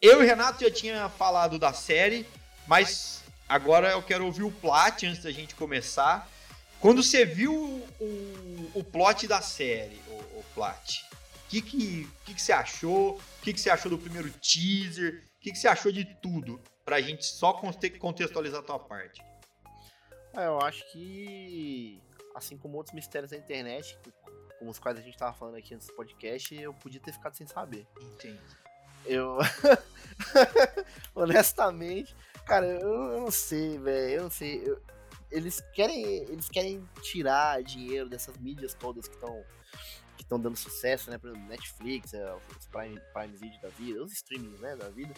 Eu 0.00 0.22
e 0.22 0.26
Renato 0.26 0.64
já 0.64 0.70
tinha 0.70 1.08
falado 1.08 1.58
da 1.58 1.72
série, 1.72 2.26
mas 2.66 3.22
agora 3.48 3.90
eu 3.90 4.02
quero 4.02 4.26
ouvir 4.26 4.42
o 4.42 4.50
plot 4.50 5.06
antes 5.06 5.22
da 5.22 5.30
gente 5.30 5.54
começar. 5.54 6.28
Quando 6.80 7.02
você 7.02 7.24
viu 7.24 7.54
o, 8.00 8.70
o 8.74 8.82
plot 8.82 9.28
da 9.28 9.40
série, 9.40 10.00
o, 10.08 10.12
o 10.40 10.44
plot, 10.54 11.04
o 11.36 11.48
que, 11.48 11.62
que, 11.62 12.08
que, 12.24 12.34
que 12.34 12.42
você 12.42 12.52
achou? 12.52 13.16
O 13.16 13.42
que, 13.42 13.52
que 13.52 13.60
você 13.60 13.70
achou 13.70 13.90
do 13.90 13.98
primeiro 13.98 14.30
teaser? 14.30 15.22
O 15.36 15.40
que, 15.40 15.52
que 15.52 15.58
você 15.58 15.68
achou 15.68 15.92
de 15.92 16.04
tudo? 16.20 16.60
Pra 16.84 17.00
gente 17.00 17.24
só 17.24 17.52
conte- 17.52 17.90
contextualizar 17.90 18.60
a 18.60 18.64
tua 18.64 18.78
parte. 18.78 19.22
É, 20.34 20.46
eu 20.46 20.58
acho 20.60 20.90
que, 20.92 22.00
assim 22.34 22.56
como 22.56 22.76
outros 22.76 22.94
mistérios 22.94 23.30
da 23.30 23.36
internet, 23.36 23.98
como 24.58 24.70
os 24.70 24.78
quais 24.78 24.98
a 24.98 25.02
gente 25.02 25.16
tava 25.18 25.32
falando 25.34 25.56
aqui 25.56 25.74
antes 25.74 25.86
do 25.88 25.92
podcast, 25.94 26.54
eu 26.54 26.72
podia 26.74 27.00
ter 27.00 27.12
ficado 27.12 27.34
sem 27.34 27.46
saber. 27.46 27.86
Entendi. 28.00 28.38
Eu. 29.04 29.38
Honestamente, 31.14 32.14
cara, 32.46 32.66
eu, 32.66 32.88
eu 33.12 33.20
não 33.20 33.30
sei, 33.30 33.78
velho. 33.78 34.14
Eu 34.14 34.22
não 34.24 34.30
sei. 34.30 34.62
eu- 34.64 34.80
Eles 35.30 35.60
querem. 35.74 36.04
Eles 36.04 36.48
querem 36.48 36.88
tirar 37.02 37.62
dinheiro 37.62 38.08
dessas 38.08 38.36
mídias 38.38 38.74
todas 38.74 39.08
que 39.08 39.14
estão. 39.14 39.44
Que 40.16 40.22
estão 40.22 40.38
dando 40.38 40.56
sucesso, 40.56 41.10
né? 41.10 41.18
Por 41.18 41.30
exemplo, 41.30 41.48
Netflix, 41.48 42.14
é, 42.14 42.34
os 42.34 42.66
Prime, 42.68 43.00
Prime 43.12 43.36
Video 43.36 43.60
da 43.60 43.68
vida, 43.70 44.02
os 44.02 44.12
streamings, 44.12 44.60
né, 44.60 44.76
da 44.76 44.88
vida. 44.88 45.12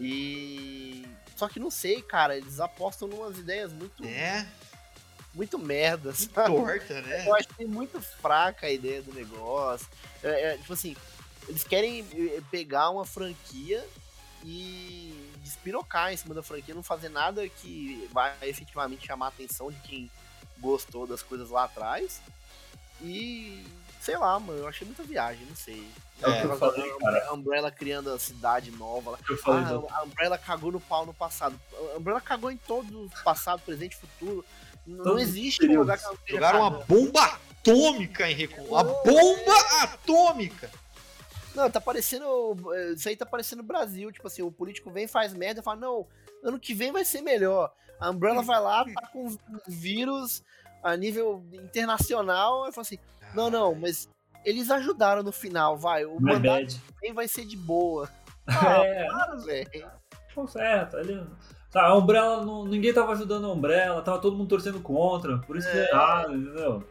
E. 0.00 1.06
Só 1.36 1.48
que 1.48 1.58
não 1.58 1.70
sei, 1.70 2.00
cara, 2.00 2.36
eles 2.36 2.60
apostam 2.60 3.08
em 3.08 3.14
umas 3.14 3.38
ideias 3.38 3.72
muito, 3.72 4.04
É, 4.04 4.46
muito 5.34 5.58
merdas. 5.58 6.28
sabe? 6.32 6.54
torta, 6.54 7.02
né? 7.02 7.26
Eu 7.26 7.34
achei 7.34 7.66
muito 7.66 8.00
fraca 8.00 8.66
a 8.66 8.70
ideia 8.70 9.02
do 9.02 9.12
negócio. 9.12 9.88
É, 10.22 10.52
é, 10.54 10.56
tipo 10.58 10.72
assim, 10.72 10.96
eles 11.48 11.64
querem 11.64 12.06
eh, 12.14 12.40
pegar 12.50 12.90
uma 12.90 13.04
franquia 13.04 13.84
e 14.44 15.32
despirocar 15.42 16.12
em 16.12 16.16
cima 16.16 16.34
da 16.34 16.42
franquia, 16.42 16.74
não 16.74 16.82
fazer 16.82 17.08
nada 17.08 17.48
que 17.48 18.08
vai 18.12 18.32
efetivamente 18.42 19.06
chamar 19.06 19.26
a 19.26 19.28
atenção 19.28 19.70
de 19.70 19.78
quem 19.80 20.10
gostou 20.58 21.06
das 21.06 21.22
coisas 21.22 21.50
lá 21.50 21.64
atrás. 21.64 22.20
E 23.00 23.64
sei 24.04 24.16
lá, 24.18 24.38
mano, 24.38 24.58
eu 24.60 24.68
achei 24.68 24.86
muita 24.86 25.02
viagem, 25.02 25.46
não 25.46 25.56
sei. 25.56 25.88
É 26.22 26.28
o 26.28 26.32
que 26.40 26.44
eu 26.46 26.52
A- 26.52 26.56
falei, 26.56 26.90
a- 26.90 26.98
cara. 26.98 27.26
A 27.28 27.32
Umbrella 27.32 27.70
criando 27.70 28.12
a 28.12 28.18
cidade 28.18 28.70
nova 28.70 29.12
lá. 29.12 29.18
Eu 29.28 29.36
falei, 29.38 29.64
Ah, 29.90 29.98
a 29.98 30.02
Umbrella 30.04 30.38
cagou 30.38 30.70
no 30.70 30.80
pau 30.80 31.04
no 31.06 31.14
passado. 31.14 31.58
A 31.94 31.96
Umbrella 31.98 32.20
cagou 32.20 32.50
em 32.50 32.56
todo 32.56 33.04
o 33.06 33.10
passado, 33.24 33.60
presente 33.62 33.94
e 33.94 33.96
futuro. 34.00 34.44
Não 34.86 35.02
Todos 35.02 35.22
existe 35.22 35.66
um 35.66 35.78
lugar 35.78 35.96
que 35.98 36.04
ela 36.04 36.16
Jogaram 36.26 36.60
uma 36.60 36.70
bomba 36.70 37.24
atômica 37.24 38.30
em 38.30 38.34
Recon. 38.34 38.62
Uma 38.64 38.84
bomba 38.84 39.54
atômica! 39.82 40.70
Não, 41.54 41.70
tá 41.70 41.80
parecendo. 41.80 42.26
eh, 42.74 42.92
Isso 42.92 43.08
aí 43.08 43.16
tá 43.16 43.24
parecendo 43.24 43.62
Brasil. 43.62 44.12
Tipo 44.12 44.26
assim, 44.26 44.42
o 44.42 44.50
político 44.52 44.90
vem, 44.90 45.06
faz 45.06 45.32
merda 45.32 45.60
e 45.60 45.62
fala: 45.64 45.80
não, 45.80 46.06
ano 46.42 46.58
que 46.60 46.74
vem 46.74 46.92
vai 46.92 47.04
ser 47.04 47.22
melhor. 47.22 47.72
A 47.98 48.10
Umbrella 48.10 48.42
vai 48.42 48.60
lá, 48.60 48.84
tá 48.84 49.06
com 49.12 49.26
um 49.28 49.38
vírus 49.66 50.42
a 50.82 50.96
nível 50.96 51.42
internacional. 51.52 52.68
E 52.68 52.72
fala 52.72 52.82
assim: 52.82 52.98
não, 53.34 53.50
não, 53.50 53.74
mas 53.74 54.08
eles 54.44 54.70
ajudaram 54.70 55.22
no 55.22 55.32
final, 55.32 55.76
vai. 55.76 56.04
O 56.04 56.20
My 56.20 56.32
mandato 56.34 56.60
bad. 56.60 56.82
que 57.00 57.12
vai 57.12 57.28
ser 57.28 57.44
de 57.44 57.56
boa. 57.56 58.08
Ah, 58.46 58.84
É, 58.84 59.06
para, 59.08 59.36
velho. 59.36 59.90
Tá 60.34 60.46
certo, 60.48 60.98
ele... 60.98 61.24
Tá, 61.72 61.86
a 61.86 61.96
Umbrella, 61.96 62.44
não, 62.44 62.66
ninguém 62.66 62.92
tava 62.92 63.12
ajudando 63.12 63.46
a 63.46 63.52
Umbrella, 63.52 64.02
tava 64.02 64.18
todo 64.20 64.36
mundo 64.36 64.48
torcendo 64.50 64.80
contra, 64.80 65.38
por 65.38 65.56
isso 65.56 65.68
que 65.70 65.76
é 65.78 65.90
errado, 65.90 66.34
entendeu? 66.36 66.84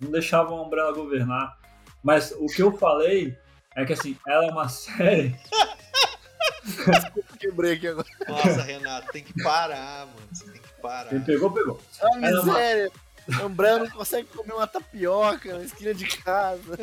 Não 0.00 0.10
deixavam 0.10 0.56
a 0.58 0.62
Umbrella 0.62 0.92
governar. 0.94 1.58
Mas 2.02 2.32
o 2.32 2.46
que 2.46 2.62
eu 2.62 2.76
falei 2.76 3.36
é 3.76 3.84
que 3.84 3.92
assim, 3.92 4.16
ela 4.26 4.46
é 4.46 4.50
uma 4.50 4.68
série. 4.70 5.36
Quebrei 7.38 7.74
aqui 7.74 7.88
agora. 7.88 8.06
Nossa, 8.28 8.62
Renato, 8.62 9.12
tem 9.12 9.22
que 9.22 9.42
parar, 9.42 10.06
mano. 10.06 10.18
Você 10.32 10.50
tem 10.50 10.60
que 10.62 10.80
parar. 10.80 11.08
Quem 11.10 11.20
pegou, 11.20 11.50
pegou. 11.52 11.80
Ah, 12.02 12.08
Ela 12.22 12.60
é 12.62 12.86
uma- 12.86 12.92
A 13.32 13.46
Umbrella 13.46 13.80
não 13.80 13.90
consegue 13.90 14.28
comer 14.28 14.52
uma 14.52 14.66
tapioca 14.66 15.58
na 15.58 15.64
esquina 15.64 15.92
de 15.92 16.06
casa. 16.06 16.76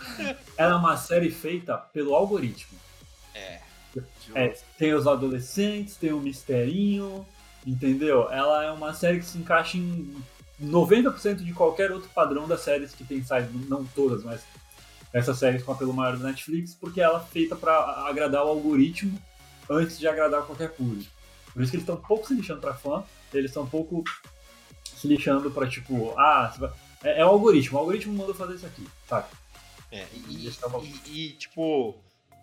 Ela 0.56 0.72
é 0.72 0.76
uma 0.76 0.96
série 0.96 1.30
feita 1.30 1.76
pelo 1.76 2.14
algoritmo. 2.14 2.78
É. 3.34 3.60
É, 4.34 4.48
tem 4.76 4.92
os 4.92 5.06
adolescentes, 5.06 5.96
tem 5.96 6.12
o 6.12 6.18
misterinho, 6.18 7.24
entendeu? 7.64 8.28
Ela 8.30 8.64
é 8.64 8.70
uma 8.70 8.92
série 8.92 9.20
que 9.20 9.24
se 9.24 9.38
encaixa 9.38 9.76
em 9.76 10.14
90% 10.60 11.36
de 11.36 11.52
qualquer 11.52 11.92
outro 11.92 12.08
padrão 12.10 12.48
das 12.48 12.60
séries 12.60 12.92
que 12.92 13.04
tem 13.04 13.22
sites, 13.22 13.50
não 13.68 13.84
todas, 13.84 14.24
mas 14.24 14.42
essas 15.12 15.38
séries 15.38 15.62
com 15.62 15.72
apelo 15.72 15.94
maior 15.94 16.16
da 16.16 16.26
Netflix, 16.26 16.74
porque 16.74 17.00
ela 17.00 17.20
é 17.20 17.32
feita 17.32 17.54
pra 17.54 18.04
agradar 18.08 18.44
o 18.44 18.48
algoritmo 18.48 19.16
antes 19.70 19.98
de 19.98 20.08
agradar 20.08 20.42
qualquer 20.42 20.70
público. 20.72 21.10
Por 21.52 21.62
isso 21.62 21.70
que 21.70 21.76
eles 21.76 21.84
estão 21.84 21.94
um 21.94 22.06
pouco 22.06 22.26
se 22.26 22.34
lixando 22.34 22.60
pra 22.60 22.74
fã, 22.74 23.04
eles 23.32 23.50
estão 23.50 23.62
um 23.62 23.68
pouco 23.68 24.02
se 25.04 25.08
lixando 25.08 25.50
pra 25.50 25.68
tipo, 25.68 26.14
ah, 26.18 26.72
é, 27.02 27.20
é 27.20 27.24
o 27.26 27.28
algoritmo, 27.28 27.76
o 27.76 27.80
algoritmo 27.80 28.14
manda 28.14 28.32
fazer 28.32 28.54
isso 28.54 28.64
aqui, 28.66 28.86
saca? 29.06 29.28
É, 29.92 30.06
e, 30.28 30.48
é 30.48 30.50
e- 30.82 31.26
e, 31.26 31.30
tipo, 31.32 31.94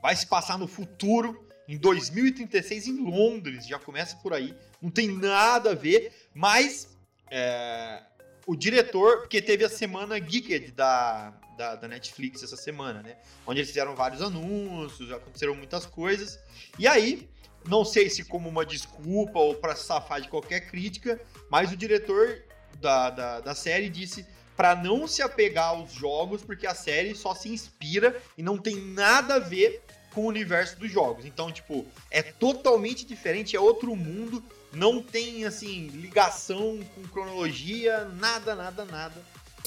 vai 0.02 0.16
se 0.16 0.28
passar 0.28 0.60
no 0.60 0.68
futuro, 0.68 1.44
em 1.68 1.76
2036, 1.78 2.88
em 2.88 3.04
Londres. 3.04 3.68
Já 3.68 3.80
começa 3.80 4.16
por 4.18 4.34
aí. 4.34 4.54
Não 4.82 4.90
tem 4.92 5.08
nada 5.08 5.72
a 5.72 5.76
ver, 5.76 6.14
mas 6.36 6.96
é, 7.32 8.04
o 8.46 8.56
diretor, 8.56 9.22
porque 9.22 9.42
teve 9.42 9.66
a 9.66 9.70
semana 9.70 10.20
Geeked 10.20 10.72
da, 10.72 11.32
da, 11.58 11.76
da 11.76 11.88
Netflix 11.88 12.44
essa 12.44 12.56
semana, 12.58 13.02
né? 13.02 13.18
Onde 13.48 13.60
eles 13.60 13.70
fizeram 13.70 13.96
vários 13.96 14.22
anúncios, 14.22 15.12
aconteceram 15.12 15.56
muitas 15.56 15.86
coisas. 15.86 16.38
E 16.78 16.88
aí, 16.88 17.28
não 17.68 17.84
sei 17.84 18.10
se 18.10 18.24
como 18.24 18.48
uma 18.48 18.66
desculpa 18.66 19.40
ou 19.40 19.56
pra 19.56 19.76
se 19.76 19.86
safar 19.86 20.22
de 20.22 20.28
qualquer 20.30 20.62
crítica, 20.70 21.20
mas 21.50 21.72
o 21.72 21.78
diretor 21.78 22.44
da, 22.80 23.10
da, 23.10 23.40
da 23.40 23.56
série 23.56 23.90
disse 23.90 24.26
para 24.56 24.76
não 24.76 25.08
se 25.08 25.22
apegar 25.22 25.70
aos 25.70 25.92
jogos, 25.92 26.44
porque 26.44 26.68
a 26.68 26.76
série 26.76 27.16
só 27.16 27.34
se 27.34 27.50
inspira 27.50 28.22
e 28.38 28.44
não 28.44 28.58
tem 28.58 28.76
nada 28.76 29.36
a 29.36 29.40
ver 29.40 29.82
com 30.14 30.22
o 30.22 30.28
universo 30.28 30.78
dos 30.78 30.92
jogos. 30.92 31.26
Então, 31.26 31.52
tipo, 31.52 31.86
é 32.10 32.22
totalmente 32.22 33.06
diferente, 33.06 33.56
é 33.56 33.60
outro 33.60 33.96
mundo, 33.96 34.44
não 34.72 35.02
tem, 35.02 35.46
assim, 35.46 35.88
ligação 35.88 36.80
com 36.94 37.02
cronologia, 37.04 38.06
nada, 38.20 38.54
nada, 38.56 38.86
nada. 38.86 39.16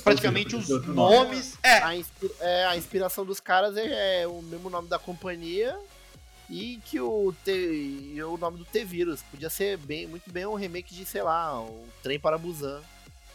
Praticamente 0.03 0.55
os 0.55 0.69
nomes. 0.87 1.57
É, 1.63 1.79
A, 1.79 1.97
é, 2.41 2.65
a 2.67 2.77
inspiração 2.77 3.25
dos 3.25 3.41
caras 3.41 3.77
é, 3.77 4.23
é 4.23 4.27
o 4.27 4.43
mesmo 4.43 4.69
nome 4.69 4.89
da 4.89 4.99
companhia 4.99 5.79
e 6.49 6.79
que 6.85 7.01
o, 7.01 7.35
T, 7.45 7.53
e 7.53 8.23
o 8.23 8.37
nome 8.37 8.59
do 8.59 8.65
T-Vírus. 8.65 9.23
Podia 9.23 9.49
ser 9.49 9.79
bem, 9.79 10.07
muito 10.07 10.31
bem 10.31 10.45
um 10.47 10.55
remake 10.55 10.95
de, 10.95 11.07
sei 11.07 11.23
lá, 11.23 11.59
o 11.59 11.87
Trem 12.03 12.21
para 12.21 12.37
Busan. 12.37 12.83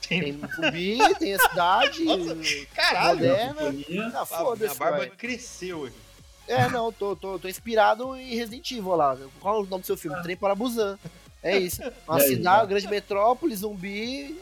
Tem 0.07 0.31
o 0.31 0.47
Zumbi, 0.55 0.97
tem 1.19 1.33
a 1.35 1.39
cidade. 1.39 2.03
Nossa, 2.03 2.35
caralho. 2.73 3.19
moderna. 3.19 3.61
Ah, 4.15 4.21
A, 4.21 4.25
foda-se, 4.25 4.71
a 4.71 4.75
barba 4.75 4.97
vai. 4.99 5.09
cresceu 5.09 5.85
aqui. 5.85 5.95
É, 6.47 6.67
não, 6.69 6.91
tô, 6.91 7.15
tô, 7.15 7.37
tô 7.37 7.47
inspirado 7.47 8.15
em 8.15 8.35
Resident 8.35 8.71
Evil 8.71 8.95
lá. 8.95 9.15
Qual 9.39 9.57
é 9.57 9.59
o 9.59 9.65
nome 9.67 9.81
do 9.81 9.85
seu 9.85 9.95
filme? 9.97 10.19
Trem 10.23 10.35
para 10.35 10.55
Busan. 10.55 10.97
É 11.43 11.57
isso. 11.59 11.81
Uma 12.07 12.17
aí, 12.21 12.27
cidade, 12.27 12.61
né? 12.63 12.69
grande 12.69 12.87
metrópole, 12.87 13.55
zumbi. 13.55 14.35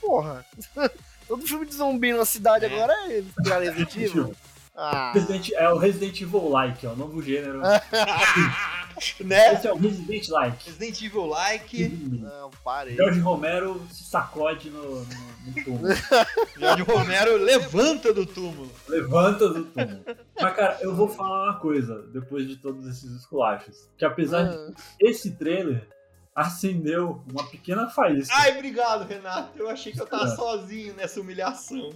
Porra. 0.00 0.44
Todo 1.28 1.46
filme 1.46 1.66
de 1.66 1.74
zumbi 1.74 2.12
numa 2.12 2.24
cidade 2.24 2.64
É. 2.64 2.68
agora 2.68 2.92
é 3.12 3.18
inspirado 3.18 3.62
em 3.62 3.66
Resident 3.68 3.96
Evil. 3.96 4.34
Ah, 4.74 5.12
Resident- 5.12 5.50
é 5.52 5.68
o 5.68 5.76
Resident 5.78 6.20
Evil 6.20 6.48
Like, 6.48 6.86
é 6.86 6.88
o 6.88 6.96
novo 6.96 7.20
gênero. 7.22 7.60
né? 9.24 9.54
Esse 9.54 9.66
é 9.66 9.72
o 9.72 9.76
Resident 9.76 10.28
Like. 10.28 10.66
Resident 10.66 11.02
Evil 11.02 11.26
like. 11.26 11.88
não, 11.88 12.50
parei. 12.64 12.96
Jorge 12.96 13.20
Romero 13.20 13.80
se 13.90 14.04
sacode 14.04 14.70
no, 14.70 15.04
no, 15.04 15.06
no 15.46 15.64
túmulo. 15.64 15.88
Jorge 16.58 16.82
Romero 16.82 17.36
levanta 17.36 18.12
do 18.12 18.24
túmulo. 18.26 18.70
Levanta 18.88 19.48
do 19.48 19.64
túmulo. 19.64 20.04
Mas, 20.40 20.56
cara, 20.56 20.78
eu 20.80 20.94
vou 20.94 21.08
falar 21.08 21.44
uma 21.50 21.58
coisa, 21.58 22.02
depois 22.12 22.46
de 22.46 22.56
todos 22.56 22.86
esses 22.86 23.10
esculachos. 23.12 23.88
Que 23.98 24.04
apesar 24.04 24.44
de 24.48 24.56
Ah, 24.56 24.70
esse 25.00 25.32
trailer 25.32 25.86
acendeu 26.34 27.22
uma 27.30 27.44
pequena 27.44 27.88
faísca. 27.90 28.34
Ai, 28.36 28.52
obrigado, 28.56 29.06
Renato. 29.06 29.58
Eu 29.58 29.68
achei 29.68 29.92
que 29.92 30.00
eu 30.00 30.06
tava 30.06 30.24
É. 30.32 30.36
sozinho 30.36 30.94
nessa 30.94 31.20
humilhação. 31.20 31.90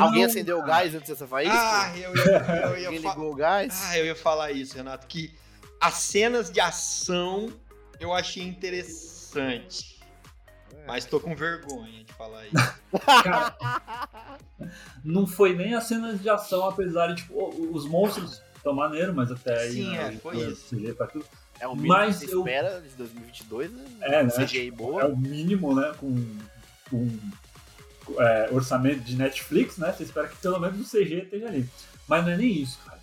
Alguém 0.00 0.22
Não, 0.22 0.30
acendeu 0.30 0.58
o 0.58 0.62
gás 0.64 0.94
antes 0.94 1.08
dessa 1.08 1.26
faísca? 1.26 1.54
Ah, 1.58 1.92
eu 1.98 2.14
ia, 2.16 2.22
eu 2.24 2.78
ia 2.78 2.86
Alguém 2.88 2.98
ligou 3.00 3.32
o 3.32 3.34
gás? 3.36 3.78
Ah, 3.84 3.98
eu 3.98 4.06
ia 4.06 4.16
falar 4.16 4.50
isso, 4.52 4.74
Renato, 4.76 5.06
que 5.06 5.34
as 5.80 5.94
cenas 5.94 6.50
de 6.50 6.60
ação 6.60 7.52
eu 8.00 8.12
achei 8.14 8.42
interessante. 8.42 10.00
Mas 10.86 11.04
tô 11.04 11.18
com 11.20 11.34
vergonha 11.34 12.04
de 12.04 12.12
falar 12.14 12.46
isso. 12.46 12.54
Cara, 13.22 13.56
não 15.04 15.26
foi 15.26 15.54
nem 15.54 15.74
as 15.74 15.84
cenas 15.84 16.20
de 16.22 16.28
ação, 16.30 16.66
apesar 16.68 17.08
de, 17.08 17.16
tipo, 17.22 17.48
os 17.72 17.86
monstros 17.86 18.40
estão 18.56 18.72
maneiro, 18.72 19.12
mas 19.14 19.30
até 19.30 19.58
aí, 19.62 19.72
Sim, 19.72 19.90
né, 19.90 20.12
é, 20.12 20.16
o- 20.16 20.20
foi 20.20 20.36
isso. 20.38 20.74
CG 20.74 20.94
pra 20.94 21.06
tudo. 21.06 21.26
É 21.58 21.66
o 21.66 21.74
mínimo 21.74 21.88
Mas 21.94 22.18
que 22.18 22.26
se 22.26 22.32
eu- 22.32 22.40
espera 22.40 22.80
de 22.80 22.88
2022, 22.96 23.70
né? 23.72 23.84
É, 24.02 24.22
né? 24.22 24.30
CGI 24.30 24.68
É 24.68 24.70
boa. 24.70 25.06
o 25.06 25.16
mínimo, 25.16 25.74
né, 25.74 25.92
com, 25.98 26.14
com 26.90 27.18
é, 28.18 28.48
orçamento 28.52 29.00
de 29.00 29.16
Netflix, 29.16 29.76
né, 29.78 29.92
você 29.92 30.04
espera 30.04 30.28
que 30.28 30.36
pelo 30.36 30.58
menos 30.60 30.80
o 30.80 30.90
CG 30.90 31.22
esteja 31.24 31.46
ali. 31.48 31.68
Mas 32.08 32.24
não 32.24 32.32
é 32.32 32.36
nem 32.36 32.50
isso, 32.62 32.78
cara. 32.86 33.00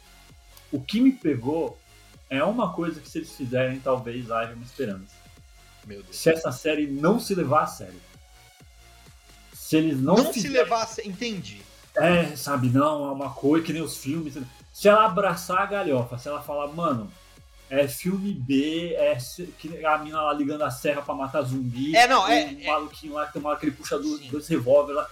O 0.72 0.82
que 0.82 1.00
me 1.02 1.12
pegou 1.12 1.78
é 2.30 2.44
uma 2.44 2.74
coisa 2.74 3.00
que 3.00 3.08
se 3.10 3.20
eles 3.20 3.32
fizerem, 3.36 3.80
talvez 3.80 4.32
haja 4.32 4.54
uma 4.54 4.64
esperança. 4.66 5.14
Meu 5.86 6.02
Deus. 6.02 6.16
Se 6.16 6.30
essa 6.30 6.52
série 6.52 6.88
não 6.88 7.20
se 7.20 7.36
levar 7.36 7.64
a 7.64 7.68
sério. 7.68 8.00
Se 9.54 9.78
eles 9.78 10.00
não, 10.00 10.16
Não, 10.16 10.26
se 10.28 10.34
fizerem- 10.34 10.58
levar 10.58 10.84
a 10.84 10.88
sé- 10.88 11.04
Entendi. 11.06 11.62
É, 11.96 12.36
sabe, 12.36 12.70
não, 12.70 13.06
é 13.08 13.12
uma 13.12 13.30
coisa 13.32 13.66
que 13.66 13.74
nem 13.74 13.82
os 13.82 13.98
filmes. 13.98 14.36
Se 14.74 14.88
ela 14.88 15.06
abraçar 15.06 15.60
a 15.60 15.66
galhofa, 15.66 16.18
se 16.18 16.28
ela 16.28 16.42
falar, 16.42 16.68
mano, 16.68 17.12
é 17.80 17.88
filme 17.88 18.34
B, 18.34 18.94
é 18.94 19.18
que 19.58 19.84
a 19.86 19.98
mina 19.98 20.22
lá 20.22 20.34
ligando 20.34 20.64
a 20.64 20.70
serra 20.70 21.02
pra 21.02 21.16
matar 21.16 21.42
zumbi. 21.42 21.96
É, 21.96 22.08
não, 22.08 22.24
o 22.24 22.28
é- 22.28 22.54
é- 22.64 22.68
maluquinho 22.68 23.14
lá 23.14 23.26
que 23.26 23.34
tem 23.34 23.40
uma 23.42 23.50
hora 23.50 23.60
que 23.60 23.66
ele 23.66 23.76
puxa 23.76 23.98
do- 23.98 24.18
dois 24.30 24.48
revólver 24.48 24.94
lá. 24.94 25.10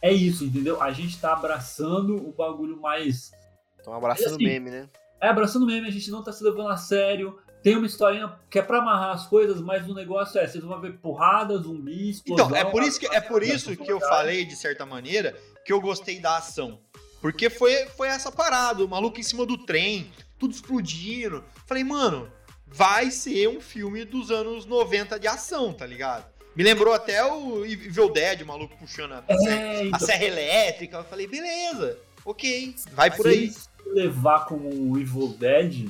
É 0.00 0.12
isso, 0.12 0.44
entendeu? 0.44 0.82
A 0.82 0.90
gente 0.90 1.20
tá 1.20 1.32
abraçando 1.32 2.16
o 2.16 2.32
bagulho 2.32 2.80
mais. 2.80 3.30
Estão 3.78 3.94
abraçando 3.94 4.32
o 4.32 4.34
assim, 4.36 4.44
meme, 4.44 4.70
né? 4.70 4.88
É, 5.20 5.28
abraçando 5.28 5.66
mesmo, 5.66 5.86
a 5.86 5.90
gente 5.90 6.10
não 6.10 6.22
tá 6.22 6.32
se 6.32 6.42
levando 6.42 6.70
a 6.70 6.76
sério. 6.76 7.38
Tem 7.62 7.76
uma 7.76 7.86
historinha 7.86 8.32
que 8.50 8.58
é 8.58 8.62
pra 8.62 8.78
amarrar 8.78 9.14
as 9.14 9.26
coisas, 9.26 9.60
mas 9.60 9.88
o 9.88 9.94
negócio 9.94 10.40
é, 10.40 10.46
vocês 10.48 10.64
vão 10.64 10.80
ver 10.80 10.98
porrada, 10.98 11.56
zumbi, 11.58 12.10
explosão. 12.10 12.46
Então, 12.46 12.56
é 12.58 12.64
por 12.64 12.82
isso 12.82 12.98
que, 12.98 13.06
é 13.06 13.20
por 13.20 13.42
isso 13.42 13.76
que 13.76 13.92
eu 13.92 14.00
falei, 14.00 14.44
de 14.44 14.56
certa 14.56 14.84
maneira, 14.84 15.36
que 15.64 15.72
eu 15.72 15.80
gostei 15.80 16.18
da 16.18 16.38
ação. 16.38 16.80
Porque 17.20 17.48
foi, 17.48 17.86
foi 17.96 18.08
essa 18.08 18.32
parada, 18.32 18.84
o 18.84 18.88
maluco 18.88 19.20
em 19.20 19.22
cima 19.22 19.46
do 19.46 19.56
trem, 19.56 20.10
tudo 20.42 20.52
explodindo. 20.54 21.44
Falei, 21.66 21.84
mano, 21.84 22.28
vai 22.66 23.12
ser 23.12 23.46
um 23.48 23.60
filme 23.60 24.04
dos 24.04 24.32
anos 24.32 24.66
90 24.66 25.20
de 25.20 25.28
ação, 25.28 25.72
tá 25.72 25.86
ligado? 25.86 26.24
Me 26.56 26.64
lembrou 26.64 26.92
até 26.92 27.24
o 27.24 27.64
Evil 27.64 28.10
Dead, 28.12 28.42
o 28.42 28.46
maluco 28.46 28.76
puxando 28.76 29.12
a, 29.12 29.22
serra, 29.38 29.54
É, 29.54 29.78
a 29.78 29.84
então, 29.84 29.98
serra 30.00 30.24
elétrica. 30.24 30.96
Eu 30.96 31.04
falei, 31.04 31.28
beleza, 31.28 31.96
ok, 32.24 32.74
vai 32.92 33.08
por 33.10 33.22
se 33.22 33.28
aí. 33.28 33.36
eles 33.44 33.70
levar 33.86 34.46
como 34.46 34.68
o 34.68 34.98
Evil 34.98 35.28
Dead, 35.38 35.88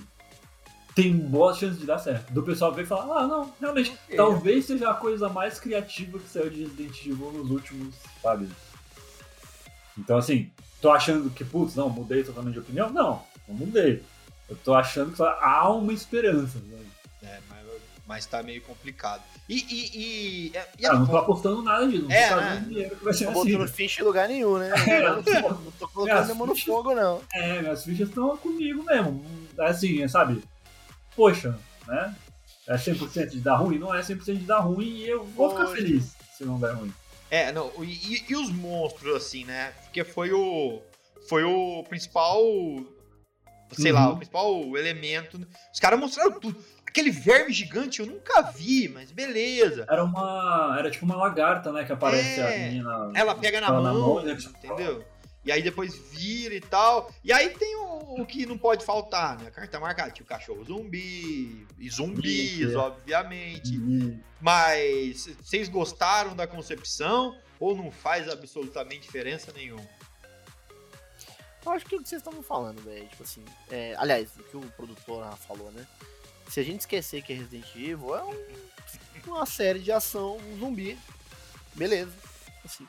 tem 0.95 1.17
boas 1.17 1.57
chances 1.57 1.79
de 1.81 1.87
dar 1.87 1.99
certo. 1.99 2.31
Do 2.31 2.43
pessoal 2.43 2.75
ver 2.75 2.83
e 2.83 2.87
falar, 2.87 3.21
ah, 3.23 3.27
não, 3.27 3.53
realmente, 3.59 3.91
Ok. 4.05 4.17
talvez 4.17 4.67
seja 4.67 4.91
a 4.91 4.95
coisa 4.95 5.31
mais 5.31 5.59
criativa 5.59 6.19
que 6.19 6.29
saiu 6.29 6.51
de 6.51 6.61
Resident 6.65 7.07
Evil 7.07 7.33
nos 7.33 7.51
últimos, 7.51 7.95
sabe? 8.23 8.49
Então, 9.99 10.19
assim, 10.19 10.51
tô 10.81 10.91
achando 10.91 11.31
que, 11.31 11.43
putz, 11.43 11.75
não, 11.75 11.89
mudei 11.89 12.23
totalmente 12.23 12.53
de 12.55 12.61
opinião? 12.61 12.91
Não, 12.91 13.23
não 13.49 13.55
mudei. 13.57 14.03
Eu 14.53 14.59
tô 14.63 14.75
achando 14.75 15.13
que 15.17 15.23
há 15.23 15.71
uma 15.71 15.93
esperança. 15.95 16.59
Né? 16.59 16.79
É, 17.23 17.39
mas, 17.49 17.67
mas 18.07 18.27
tá 18.27 18.43
meio 18.43 18.61
complicado. 18.61 19.23
E, 19.49 19.55
e, 19.57 19.99
e, 19.99 20.53
e 20.79 20.87
Ah, 20.87 20.93
não 20.93 21.07
tô 21.07 21.17
apostando 21.17 21.63
nada 21.63 21.89
disso, 21.89 22.03
não 22.05 22.13
É, 22.13 22.29
tô 22.29 22.37
né? 22.37 22.65
dinheiro 22.69 22.97
que 22.97 23.05
vai 23.05 23.15
ser 23.15 23.25
Não 23.25 23.33
assim. 23.41 23.53
botando 23.53 23.69
ficha 23.69 24.03
em 24.03 24.05
lugar 24.05 24.29
nenhum, 24.29 24.59
né? 24.59 24.71
É, 24.87 25.01
não, 25.09 25.23
tô, 25.23 25.33
não 25.33 25.71
tô 25.73 25.89
colocando 25.89 26.31
a 26.31 26.35
mão 26.35 26.47
no 26.47 26.55
fichas- 26.55 26.75
fogo, 26.75 26.95
não. 26.95 27.23
É, 27.33 27.63
minhas 27.63 27.83
fichas 27.83 28.09
estão 28.11 28.37
comigo 28.37 28.83
mesmo. 28.85 29.25
É 29.59 29.67
Assim, 29.67 30.03
é, 30.03 30.09
sabe? 30.09 30.43
Poxa, 31.17 31.59
né? 31.87 32.15
É 32.69 32.77
100% 32.77 33.31
de 33.31 33.41
dar 33.41 33.57
ruim? 33.57 33.79
Não 33.79 33.95
é 33.95 34.01
100% 34.03 34.25
de 34.39 34.45
dar 34.45 34.59
ruim 34.61 34.99
e 34.99 35.09
eu 35.09 35.25
vou 35.25 35.49
ficar 35.51 35.65
Poxa. 35.65 35.77
feliz 35.77 36.15
se 36.37 36.45
não 36.45 36.61
der 36.61 36.73
ruim. 36.75 36.93
É, 37.31 37.51
não, 37.53 37.73
e- 37.83 38.23
e 38.29 38.37
os 38.37 38.51
monstros, 38.51 39.17
assim, 39.17 39.45
né? 39.47 39.73
Porque 39.85 40.05
foi 40.05 40.31
o. 40.33 40.83
Foi 41.29 41.43
o 41.43 41.83
principal. 41.89 42.39
Sei 43.73 43.93
lá, 43.93 44.07
Uhum. 44.09 44.13
o 44.15 44.17
principal 44.17 44.77
elemento. 44.77 45.41
Os 45.73 45.81
caras 45.81 45.99
mostraram 45.99 46.39
tudo. 46.41 46.57
Aquele 46.87 47.11
verme 47.11 47.53
gigante 47.53 48.01
eu 48.01 48.07
nunca 48.07 48.43
vi, 48.43 48.87
mas 48.89 49.11
beleza. 49.11 49.87
Era 49.89 50.05
uma. 50.05 50.77
Era 50.79 50.91
tipo 50.91 51.05
uma 51.07 51.17
lagarta, 51.17 51.73
né? 51.73 51.85
Que 51.85 51.93
aparece 51.93 52.41
É. 52.41 52.45
a 52.45 52.59
menina. 52.69 53.13
Ela 53.15 53.35
pega 53.35 53.61
na 53.61 53.69
Ela 53.69 53.81
mão, 53.93 54.23
né? 54.23 54.33
entendeu? 54.35 55.05
E 55.45 55.51
aí 55.51 55.61
depois 55.63 55.97
vira 56.13 56.55
e 56.55 56.61
tal. 56.61 57.11
E 57.25 57.33
aí 57.33 57.51
tem 57.51 57.75
o, 57.77 58.21
o 58.21 58.27
que 58.27 58.47
não 58.47 58.57
pode 58.57 58.85
faltar, 58.85 59.39
né? 59.41 59.49
A 59.49 59.51
carta 59.51 59.81
marcada, 59.81 60.11
tipo 60.13 60.29
cachorro 60.29 60.63
zumbi, 60.65 61.67
e 61.79 61.91
zumbis, 61.91 62.59
Isso, 62.61 62.75
é. 62.75 62.77
obviamente. 62.77 63.75
E- 63.75 64.21
Mas 64.41 65.29
vocês 65.43 65.69
gostaram 65.69 66.37
da 66.37 66.47
concepção 66.47 67.35
ou 67.59 67.75
não 67.77 67.91
faz 67.91 68.29
absolutamente 68.29 69.01
diferença 69.03 69.53
nenhuma? 69.53 69.83
Eu 71.65 71.73
acho 71.73 71.85
que 71.87 71.95
é 71.95 71.99
o 71.99 72.03
que 72.03 72.09
vocês 72.09 72.21
estavam 72.21 72.43
falando, 72.43 72.83
velho. 72.83 73.07
Tipo 73.09 73.23
assim. 73.23 73.45
é, 73.71 73.95
aliás, 73.99 74.31
o 74.37 74.43
que 74.43 74.57
o 74.57 74.61
produtor 74.73 75.37
falou, 75.39 75.71
né? 75.73 75.87
Se 76.49 76.61
a 76.61 76.63
gente 76.63 76.81
esquecer 76.81 77.23
que 77.23 77.33
é 77.33 77.37
Resident 77.37 77.67
Evil, 77.77 78.15
é 78.17 78.23
um- 78.25 78.47
uma 79.27 79.47
série 79.47 79.79
de 79.79 79.93
ação 79.93 80.37
um 80.39 80.59
zumbi. 80.59 80.99
Beleza. 81.75 82.13
Assim. 82.65 82.87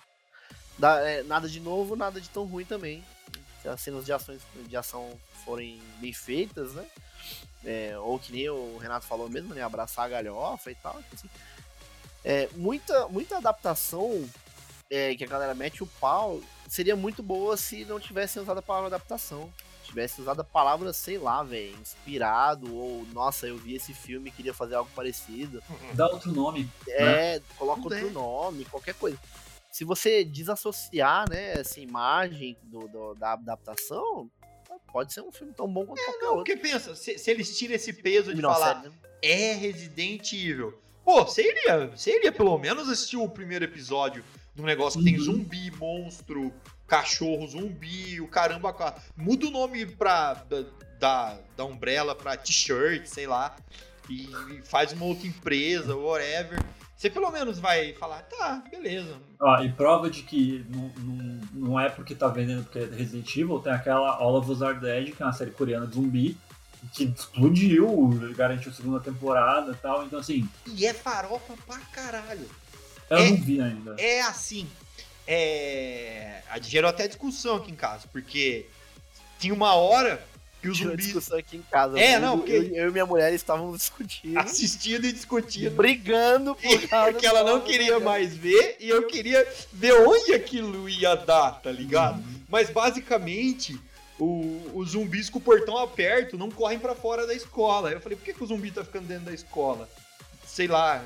É, 1.05 1.23
nada 1.23 1.47
de 1.47 1.59
novo, 1.59 1.95
nada 1.95 2.19
de 2.19 2.29
tão 2.29 2.45
ruim 2.45 2.65
também. 2.65 3.03
Se 3.61 3.69
as 3.69 3.79
cenas 3.79 4.03
de, 4.05 4.11
ações, 4.11 4.41
de 4.67 4.75
ação 4.75 5.17
forem 5.45 5.81
bem 5.99 6.11
feitas, 6.11 6.73
né? 6.73 6.85
É, 7.63 7.97
ou 7.99 8.19
que 8.19 8.31
nem 8.33 8.49
o 8.49 8.77
Renato 8.77 9.05
falou 9.05 9.29
mesmo, 9.29 9.53
né? 9.53 9.61
Abraçar 9.61 10.05
a 10.05 10.09
galhofa 10.09 10.71
e 10.71 10.75
tal. 10.75 11.01
tipo 11.03 11.15
assim. 11.15 11.29
É, 12.25 12.49
muita, 12.55 13.07
muita 13.07 13.37
adaptação 13.37 14.27
é, 14.89 15.15
que 15.15 15.23
a 15.23 15.27
galera 15.27 15.53
mete 15.55 15.81
o 15.83 15.87
pau 15.87 16.41
seria 16.67 16.95
muito 16.95 17.21
boa 17.23 17.55
se 17.57 17.85
não 17.85 17.99
tivessem 17.99 18.41
usado 18.41 18.57
a 18.57 18.61
palavra 18.61 18.87
adaptação. 18.87 19.51
Tivesse 19.83 20.21
usado 20.21 20.39
a 20.39 20.43
palavra, 20.43 20.91
sei 20.93 21.17
lá, 21.17 21.43
velho, 21.43 21.75
inspirado, 21.79 22.73
ou 22.73 23.05
nossa, 23.13 23.45
eu 23.47 23.57
vi 23.57 23.75
esse 23.75 23.93
filme 23.93 24.29
e 24.29 24.31
queria 24.31 24.53
fazer 24.53 24.75
algo 24.75 24.89
parecido. 24.95 25.61
Dá 25.93 26.07
outro 26.07 26.31
nome. 26.31 26.69
É, 26.87 27.41
coloca 27.57 27.77
Não 27.79 27.85
outro 27.85 27.99
tem. 27.99 28.09
nome, 28.11 28.65
qualquer 28.65 28.95
coisa. 28.95 29.19
Se 29.71 29.83
você 29.83 30.23
desassociar, 30.23 31.29
né, 31.29 31.59
essa 31.59 31.79
imagem 31.79 32.55
do, 32.63 32.87
do- 32.87 33.13
da 33.15 33.33
adaptação, 33.33 34.29
pode 34.91 35.11
ser 35.13 35.21
um 35.21 35.31
filme 35.31 35.53
tão 35.53 35.67
bom 35.67 35.85
quanto 35.85 36.03
qualquer 36.03 36.21
Não, 36.25 36.35
outro. 36.37 36.43
porque 36.53 36.55
pensa, 36.57 36.95
se, 36.95 37.17
se 37.17 37.29
eles 37.31 37.57
tiram 37.57 37.75
esse 37.75 37.91
peso 37.91 38.33
de 38.33 38.41
não, 38.41 38.51
falar 38.53 38.75
série, 38.81 38.89
né? 38.89 38.95
é 39.21 39.53
Resident 39.53 40.31
Evil, 40.33 40.79
pô, 41.03 41.23
você 41.25 41.41
iria, 41.49 41.87
você 41.87 42.15
iria 42.15 42.31
pelo 42.31 42.57
menos 42.57 42.87
assistir 42.89 43.17
o 43.17 43.27
primeiro 43.27 43.65
episódio 43.65 44.23
de 44.55 44.61
um 44.61 44.65
negócio 44.65 44.99
que 44.99 45.05
tem 45.05 45.17
Uhum. 45.17 45.23
zumbi, 45.23 45.71
monstro, 45.71 46.53
cachorro, 46.87 47.47
zumbi, 47.47 48.21
o 48.21 48.27
caramba. 48.27 48.71
ca- 48.73 48.95
Muda 49.17 49.47
o 49.47 49.51
nome 49.51 49.85
pra, 49.85 50.33
da, 50.99 51.37
da, 51.57 51.65
Umbrella 51.65 52.13
pra 52.15 52.37
t-shirt, 52.37 53.05
sei 53.05 53.25
lá, 53.27 53.55
e 54.09 54.29
faz 54.63 54.91
uma 54.93 55.05
outra 55.05 55.27
empresa, 55.27 55.95
whatever. 55.95 56.59
Você 56.95 57.09
pelo 57.09 57.31
menos 57.31 57.59
vai 57.59 57.93
falar, 57.93 58.21
tá, 58.23 58.63
beleza. 58.69 59.17
Ó, 59.41 59.61
e 59.61 59.71
prova 59.71 60.09
de 60.09 60.21
que 60.23 60.65
não, 60.69 60.91
não, 60.99 61.41
não 61.53 61.79
é 61.79 61.89
porque 61.89 62.15
tá 62.15 62.27
vendendo 62.27 62.63
porque 62.63 62.79
é 62.79 62.85
Resident 62.85 63.29
Evil, 63.35 63.59
tem 63.59 63.73
aquela 63.73 64.15
All 64.15 64.35
of 64.37 64.49
Us 64.49 64.61
Are 64.61 64.79
Dead, 64.79 65.13
que 65.13 65.21
é 65.21 65.25
uma 65.25 65.33
série 65.33 65.51
coreana 65.51 65.85
de 65.87 65.95
zumbi, 65.95 66.37
que 66.93 67.03
explodiu, 67.05 67.87
garantiu 68.35 68.71
segunda 68.71 68.99
temporada 68.99 69.71
e 69.71 69.75
tal. 69.75 70.05
Então, 70.05 70.19
assim, 70.19 70.47
E 70.67 70.85
é 70.85 70.93
farofa 70.93 71.55
pra 71.65 71.77
caralho. 71.91 72.47
Eu 73.17 73.25
É- 73.25 73.29
não 73.31 73.37
vi 73.37 73.61
ainda. 73.61 73.95
É 73.99 74.21
assim. 74.21 74.67
É. 75.27 76.41
Gerou 76.61 76.89
até 76.89 77.07
discussão 77.07 77.55
aqui 77.57 77.71
em 77.71 77.75
casa, 77.75 78.07
porque 78.11 78.65
tinha 79.39 79.53
uma 79.53 79.73
hora 79.73 80.23
que 80.61 80.69
os 80.69 80.77
zumbis 80.77 81.05
discussão 81.05 81.37
aqui 81.37 81.57
em 81.57 81.61
casa. 81.63 81.99
É, 81.99 82.15
Eu- 82.15 82.21
não, 82.21 82.31
eu, 82.33 82.37
porque- 82.39 82.71
eu 82.73 82.89
e 82.89 82.91
minha 82.91 83.05
mulher 83.05 83.33
estávamos 83.33 83.79
discutindo, 83.79 84.37
assistindo 84.37 85.05
e 85.05 85.11
discutindo. 85.11 85.71
brigando 85.75 86.55
por 86.55 86.87
causa 86.87 87.11
Porque 87.11 87.25
ela 87.25 87.43
não 87.43 87.61
queria 87.61 87.99
mais 87.99 88.35
ver 88.35 88.77
e 88.79 88.87
eu 88.87 89.05
queria 89.07 89.45
ver 89.73 89.93
onde 90.07 90.33
aquilo 90.33 90.87
ia 90.87 91.15
dar, 91.15 91.51
tá 91.61 91.71
ligado? 91.71 92.23
Mas 92.47 92.69
basicamente, 92.69 93.77
o- 94.19 94.71
os 94.75 94.91
zumbis 94.91 95.29
com 95.29 95.39
o 95.39 95.41
portão 95.41 95.77
aberto 95.77 96.37
não 96.37 96.49
correm 96.51 96.79
pra 96.79 96.93
fora 96.95 97.25
da 97.27 97.33
escola. 97.33 97.91
Eu 97.91 97.99
falei, 97.99 98.17
por 98.17 98.23
que, 98.23 98.33
que 98.33 98.43
o 98.43 98.47
zumbi 98.47 98.71
tá 98.71 98.85
ficando 98.85 99.07
dentro 99.07 99.25
da 99.25 99.33
escola? 99.33 99.89
Sei 100.45 100.67
lá. 100.67 101.03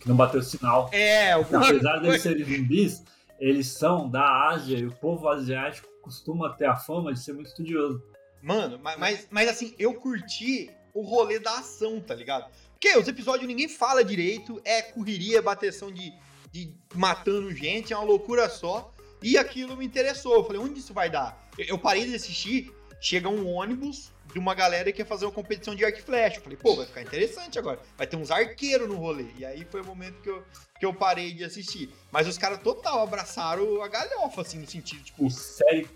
Que 0.00 0.08
não 0.08 0.16
bateu 0.16 0.42
sinal. 0.42 0.90
É, 0.92 1.32
alguma 1.32 1.66
Apesar 1.66 1.98
deles 2.00 2.22
coisa. 2.22 2.22
serem 2.22 2.44
zumbis, 2.44 3.02
eles 3.38 3.68
são 3.68 4.08
da 4.08 4.48
Ásia 4.48 4.78
e 4.78 4.86
o 4.86 4.92
povo 4.92 5.28
asiático 5.28 5.88
costuma 6.02 6.50
ter 6.50 6.66
a 6.66 6.76
fama 6.76 7.12
de 7.12 7.20
ser 7.20 7.32
muito 7.32 7.48
estudioso. 7.48 8.02
Mano, 8.42 8.78
mas, 8.82 8.98
mas, 8.98 9.28
mas 9.30 9.48
assim, 9.48 9.74
eu 9.78 9.94
curti 9.94 10.70
o 10.94 11.02
rolê 11.02 11.38
da 11.38 11.58
ação, 11.58 12.00
tá 12.00 12.14
ligado? 12.14 12.50
Porque 12.72 12.96
os 12.96 13.06
episódios 13.08 13.46
ninguém 13.46 13.68
fala 13.68 14.04
direito, 14.04 14.60
é 14.64 14.80
correria, 14.82 15.42
bateção 15.42 15.92
de, 15.92 16.12
de 16.50 16.74
matando 16.94 17.52
gente, 17.52 17.92
é 17.92 17.96
uma 17.96 18.06
loucura 18.06 18.48
só. 18.48 18.92
E 19.22 19.36
aquilo 19.36 19.76
me 19.76 19.84
interessou. 19.84 20.34
Eu 20.34 20.44
falei, 20.44 20.60
onde 20.60 20.78
isso 20.78 20.94
vai 20.94 21.10
dar? 21.10 21.48
Eu 21.58 21.78
parei 21.78 22.06
de 22.06 22.14
assistir, 22.14 22.72
chega 23.00 23.28
um 23.28 23.46
ônibus 23.48 24.12
de 24.38 24.42
uma 24.42 24.54
galera 24.54 24.84
que 24.92 24.98
quer 24.98 25.04
fazer 25.06 25.26
uma 25.26 25.32
competição 25.32 25.74
de 25.74 25.84
arco 25.84 25.98
e 25.98 26.02
flecha. 26.02 26.38
Eu 26.38 26.42
falei, 26.42 26.56
pô, 26.56 26.76
vai 26.76 26.86
ficar 26.86 27.02
interessante 27.02 27.58
agora. 27.58 27.80
Vai 27.96 28.06
ter 28.06 28.16
uns 28.16 28.30
arqueiros 28.30 28.88
no 28.88 28.96
rolê. 28.96 29.26
E 29.36 29.44
aí 29.44 29.66
foi 29.68 29.82
o 29.82 29.84
momento 29.84 30.22
que 30.22 30.30
eu, 30.30 30.44
que 30.78 30.86
eu 30.86 30.94
parei 30.94 31.32
de 31.32 31.44
assistir. 31.44 31.92
Mas 32.10 32.28
os 32.28 32.38
caras 32.38 32.60
total 32.62 33.02
abraçaram 33.02 33.82
a 33.82 33.88
galhofa, 33.88 34.42
assim, 34.42 34.58
no 34.58 34.66
sentido, 34.66 35.02
tipo, 35.02 35.26
O 35.26 35.30
série, 35.30 35.88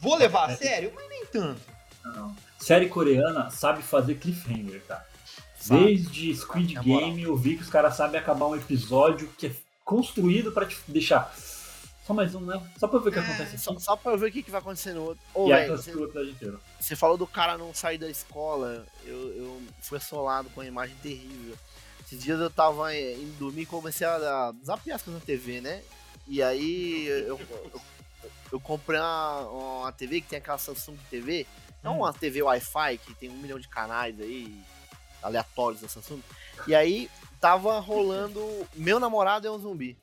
vou 0.00 0.16
levar 0.16 0.50
a 0.50 0.56
sério? 0.56 0.90
Mas 0.94 1.08
nem 1.08 1.26
tanto. 1.26 1.60
não, 2.04 2.34
série 2.58 2.88
coreana 2.88 3.50
sabe 3.50 3.82
fazer 3.82 4.14
cliffhanger. 4.16 4.82
Sabe? 5.56 5.84
Desde 5.84 6.34
Squid 6.34 6.74
moral. 6.74 7.10
Game 7.10 7.22
eu 7.22 7.36
vi 7.36 7.56
que 7.56 7.62
os 7.62 7.70
caras 7.70 7.94
sabem 7.94 8.18
acabar 8.18 8.46
um 8.46 8.56
episódio 8.56 9.28
que 9.38 9.46
é 9.48 9.52
construído 9.84 10.50
pra 10.50 10.66
te 10.66 10.76
deixar. 10.88 11.32
Só 12.06 12.12
mais 12.12 12.34
um, 12.34 12.40
né? 12.40 12.60
Só 12.78 12.88
pra 12.88 12.98
ver 12.98 13.08
o 13.10 13.12
que 13.12 13.18
É, 13.18 13.22
acontece 13.22 13.58
Só, 13.58 13.78
só 13.78 13.96
pra 13.96 14.16
ver 14.16 14.28
o 14.28 14.32
que, 14.32 14.42
que 14.42 14.50
vai 14.50 14.60
acontecer 14.60 14.92
no 14.92 15.04
outro. 15.04 15.22
Ô, 15.32 15.48
E 15.48 15.52
aí 15.52 15.60
velho, 15.60 15.72
transcreve 15.74 16.00
o 16.00 16.04
episódio 16.04 16.30
inteiro. 16.30 16.60
Você 16.80 16.96
falou 16.96 17.16
do 17.16 17.26
cara 17.26 17.56
não 17.56 17.72
sair 17.72 17.98
da 17.98 18.10
escola, 18.10 18.84
eu, 19.04 19.36
eu 19.36 19.62
fui 19.80 19.98
assolado 19.98 20.50
com 20.50 20.60
uma 20.60 20.66
imagem 20.66 20.96
terrível. 20.96 21.56
Esses 22.04 22.22
dias 22.22 22.40
eu 22.40 22.50
tava 22.50 22.94
indo 22.94 23.38
dormir 23.38 23.62
e 23.62 23.66
comecei 23.66 24.06
a, 24.06 24.52
zapear 24.64 24.96
as 24.96 25.02
coisas 25.02 25.22
na 25.22 25.26
TV, 25.26 25.60
né? 25.60 25.82
E 26.26 26.42
aí 26.42 27.06
eu, 27.06 27.38
eu, 27.38 27.80
eu 28.52 28.60
comprei 28.60 28.98
uma, 28.98 29.40
uma 29.80 29.92
TV 29.92 30.20
que 30.20 30.28
tem 30.28 30.38
aquela 30.38 30.58
Samsung 30.58 30.96
TV, 31.08 31.46
não 31.82 31.98
uma 31.98 32.12
TV 32.12 32.42
Wi-Fi 32.42 32.98
que 32.98 33.14
tem 33.14 33.30
um 33.30 33.36
milhão 33.36 33.58
de 33.58 33.68
canais 33.68 34.20
aí, 34.20 34.60
aleatórios 35.22 35.80
da 35.80 35.88
Samsung. 35.88 36.20
E 36.66 36.74
aí 36.74 37.08
tava 37.40 37.78
rolando 37.80 38.66
Meu 38.74 39.00
Namorado 39.00 39.46
é 39.46 39.50
um 39.50 39.58
Zumbi. 39.58 39.96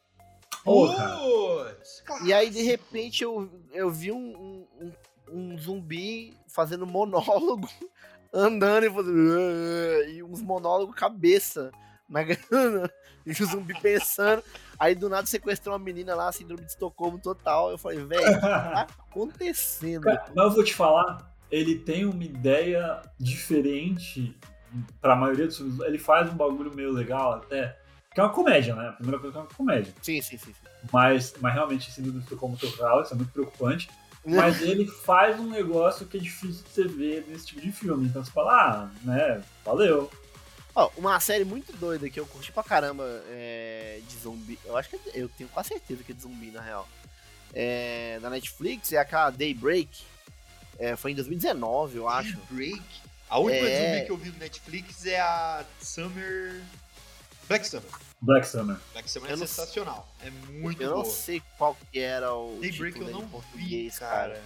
Cara. 0.64 1.18
Putz, 1.18 2.04
E 2.26 2.34
aí, 2.34 2.50
de 2.50 2.62
repente, 2.62 3.24
eu, 3.24 3.50
eu 3.72 3.90
vi 3.90 4.12
um, 4.12 4.18
um, 4.18 4.86
um- 4.86 4.94
um 5.32 5.58
zumbi 5.60 6.36
fazendo 6.48 6.86
monólogo, 6.88 7.70
andando 8.34 8.86
e 8.86 8.90
fazendo. 8.90 10.10
E 10.10 10.24
uns 10.24 10.42
monólogos 10.42 10.96
cabeça 10.96 11.72
na 12.08 12.24
grana. 12.24 12.90
E 13.26 13.32
o 13.32 13.46
zumbi 13.46 13.80
pensando. 13.80 14.42
Aí 14.80 14.96
do 14.96 15.08
nada 15.08 15.28
sequestrou 15.28 15.76
uma 15.76 15.84
menina 15.84 16.16
lá, 16.16 16.32
síndrome 16.32 16.64
de 16.64 16.72
Estocolmo 16.72 17.20
total. 17.20 17.70
Eu 17.70 17.78
falei, 17.78 18.04
velho, 18.04 18.22
o 18.24 18.34
que 18.34 18.40
tá 18.42 18.88
acontecendo? 19.12 20.02
Cara, 20.04 20.26
mas 20.34 20.46
eu 20.46 20.52
vou 20.52 20.64
te 20.64 20.74
falar, 20.74 21.32
ele 21.52 21.78
tem 21.78 22.06
uma 22.06 22.24
ideia 22.24 23.02
diferente 23.20 24.36
pra 25.00 25.16
maioria 25.16 25.46
dos 25.46 25.58
filmes. 25.58 25.80
Ele 25.82 26.00
faz 26.00 26.32
um 26.32 26.36
bagulho 26.36 26.74
meio 26.74 26.92
legal 26.92 27.34
até. 27.34 27.78
Que 28.14 28.20
é 28.20 28.24
uma 28.24 28.34
comédia, 28.34 28.76
né? 28.76 28.90
A 28.90 28.94
primeira 28.94 29.20
coisa 29.20 29.32
que 29.34 29.38
é 29.38 29.42
uma 29.42 29.54
comédia. 29.54 29.94
Sim, 30.02 30.22
sim, 30.22 30.38
sim. 30.38 30.54
sim. 30.54 30.70
Mas, 30.92 31.34
mas 31.40 31.54
realmente, 31.54 31.90
esse 31.90 32.02
do 32.02 32.38
como 32.38 32.58
total, 32.58 33.04
isso 33.04 33.14
é 33.14 33.18
muito 33.18 33.32
preocupante. 33.32 33.90
Mas 34.26 34.62
ele 34.62 34.86
faz 34.86 35.40
um 35.40 35.48
negócio 35.50 36.06
que 36.06 36.18
é 36.18 36.20
difícil 36.20 36.64
de 36.64 36.70
você 36.70 36.88
ver 36.88 37.26
nesse 37.28 37.48
tipo 37.48 37.62
de 37.62 37.72
filme. 37.72 38.08
Então 38.08 38.24
você 38.24 38.32
fala, 38.32 38.52
ah, 38.54 38.90
né, 39.04 39.42
valeu. 39.64 40.12
Ó, 40.76 40.90
uma 40.98 41.20
série 41.20 41.46
muito 41.46 41.72
doida 41.78 42.10
que 42.10 42.20
eu 42.20 42.26
curti 42.26 42.52
pra 42.52 42.64
caramba 42.64 43.04
é, 43.28 44.02
de 44.08 44.18
zumbi. 44.18 44.58
Eu 44.66 44.76
acho 44.76 44.90
que 44.90 44.96
é- 44.96 45.02
eu 45.14 45.30
tenho 45.30 45.50
quase 45.50 45.70
certeza 45.70 46.04
que 46.04 46.12
é 46.12 46.16
de 46.16 46.22
zumbi, 46.22 46.52
na 46.52 46.62
real. 46.62 46.88
É, 47.54 48.20
na 48.22 48.30
Netflix 48.30 48.92
é 48.92 48.98
aquela 48.98 49.30
Daybreak. 49.30 49.90
É, 50.78 50.96
foi 50.96 51.12
em 51.12 51.16
2019, 51.16 51.98
eu 51.98 52.08
acho. 52.10 52.38
Break. 52.50 52.82
A 53.30 53.38
última 53.40 53.68
É. 53.68 53.94
zumbi 53.94 54.06
que 54.06 54.12
eu 54.12 54.18
vi 54.18 54.30
no 54.32 54.38
Netflix 54.40 55.06
é 55.06 55.20
a 55.20 55.64
Summer. 55.82 56.62
Black 57.50 57.68
Summer. 57.68 57.90
Black 58.22 58.48
Summer. 58.48 58.78
Black 58.94 59.10
Summer 59.12 59.30
Eu 59.32 59.36
é 59.36 59.40
não- 59.40 59.48
sensacional. 59.48 60.08
É 60.22 60.30
muito 60.30 60.82
Eu 60.82 60.90
não 60.92 61.02
boa. 61.02 61.06
sei 61.14 61.42
qual 61.58 61.76
que 61.92 62.00
era 62.00 62.34
o 62.34 62.58
Daybreak 62.62 63.00
eu 63.02 63.08
não 63.10 63.20
em 63.20 63.24
vi, 63.26 63.30
português, 63.32 64.00
cara. 64.00 64.42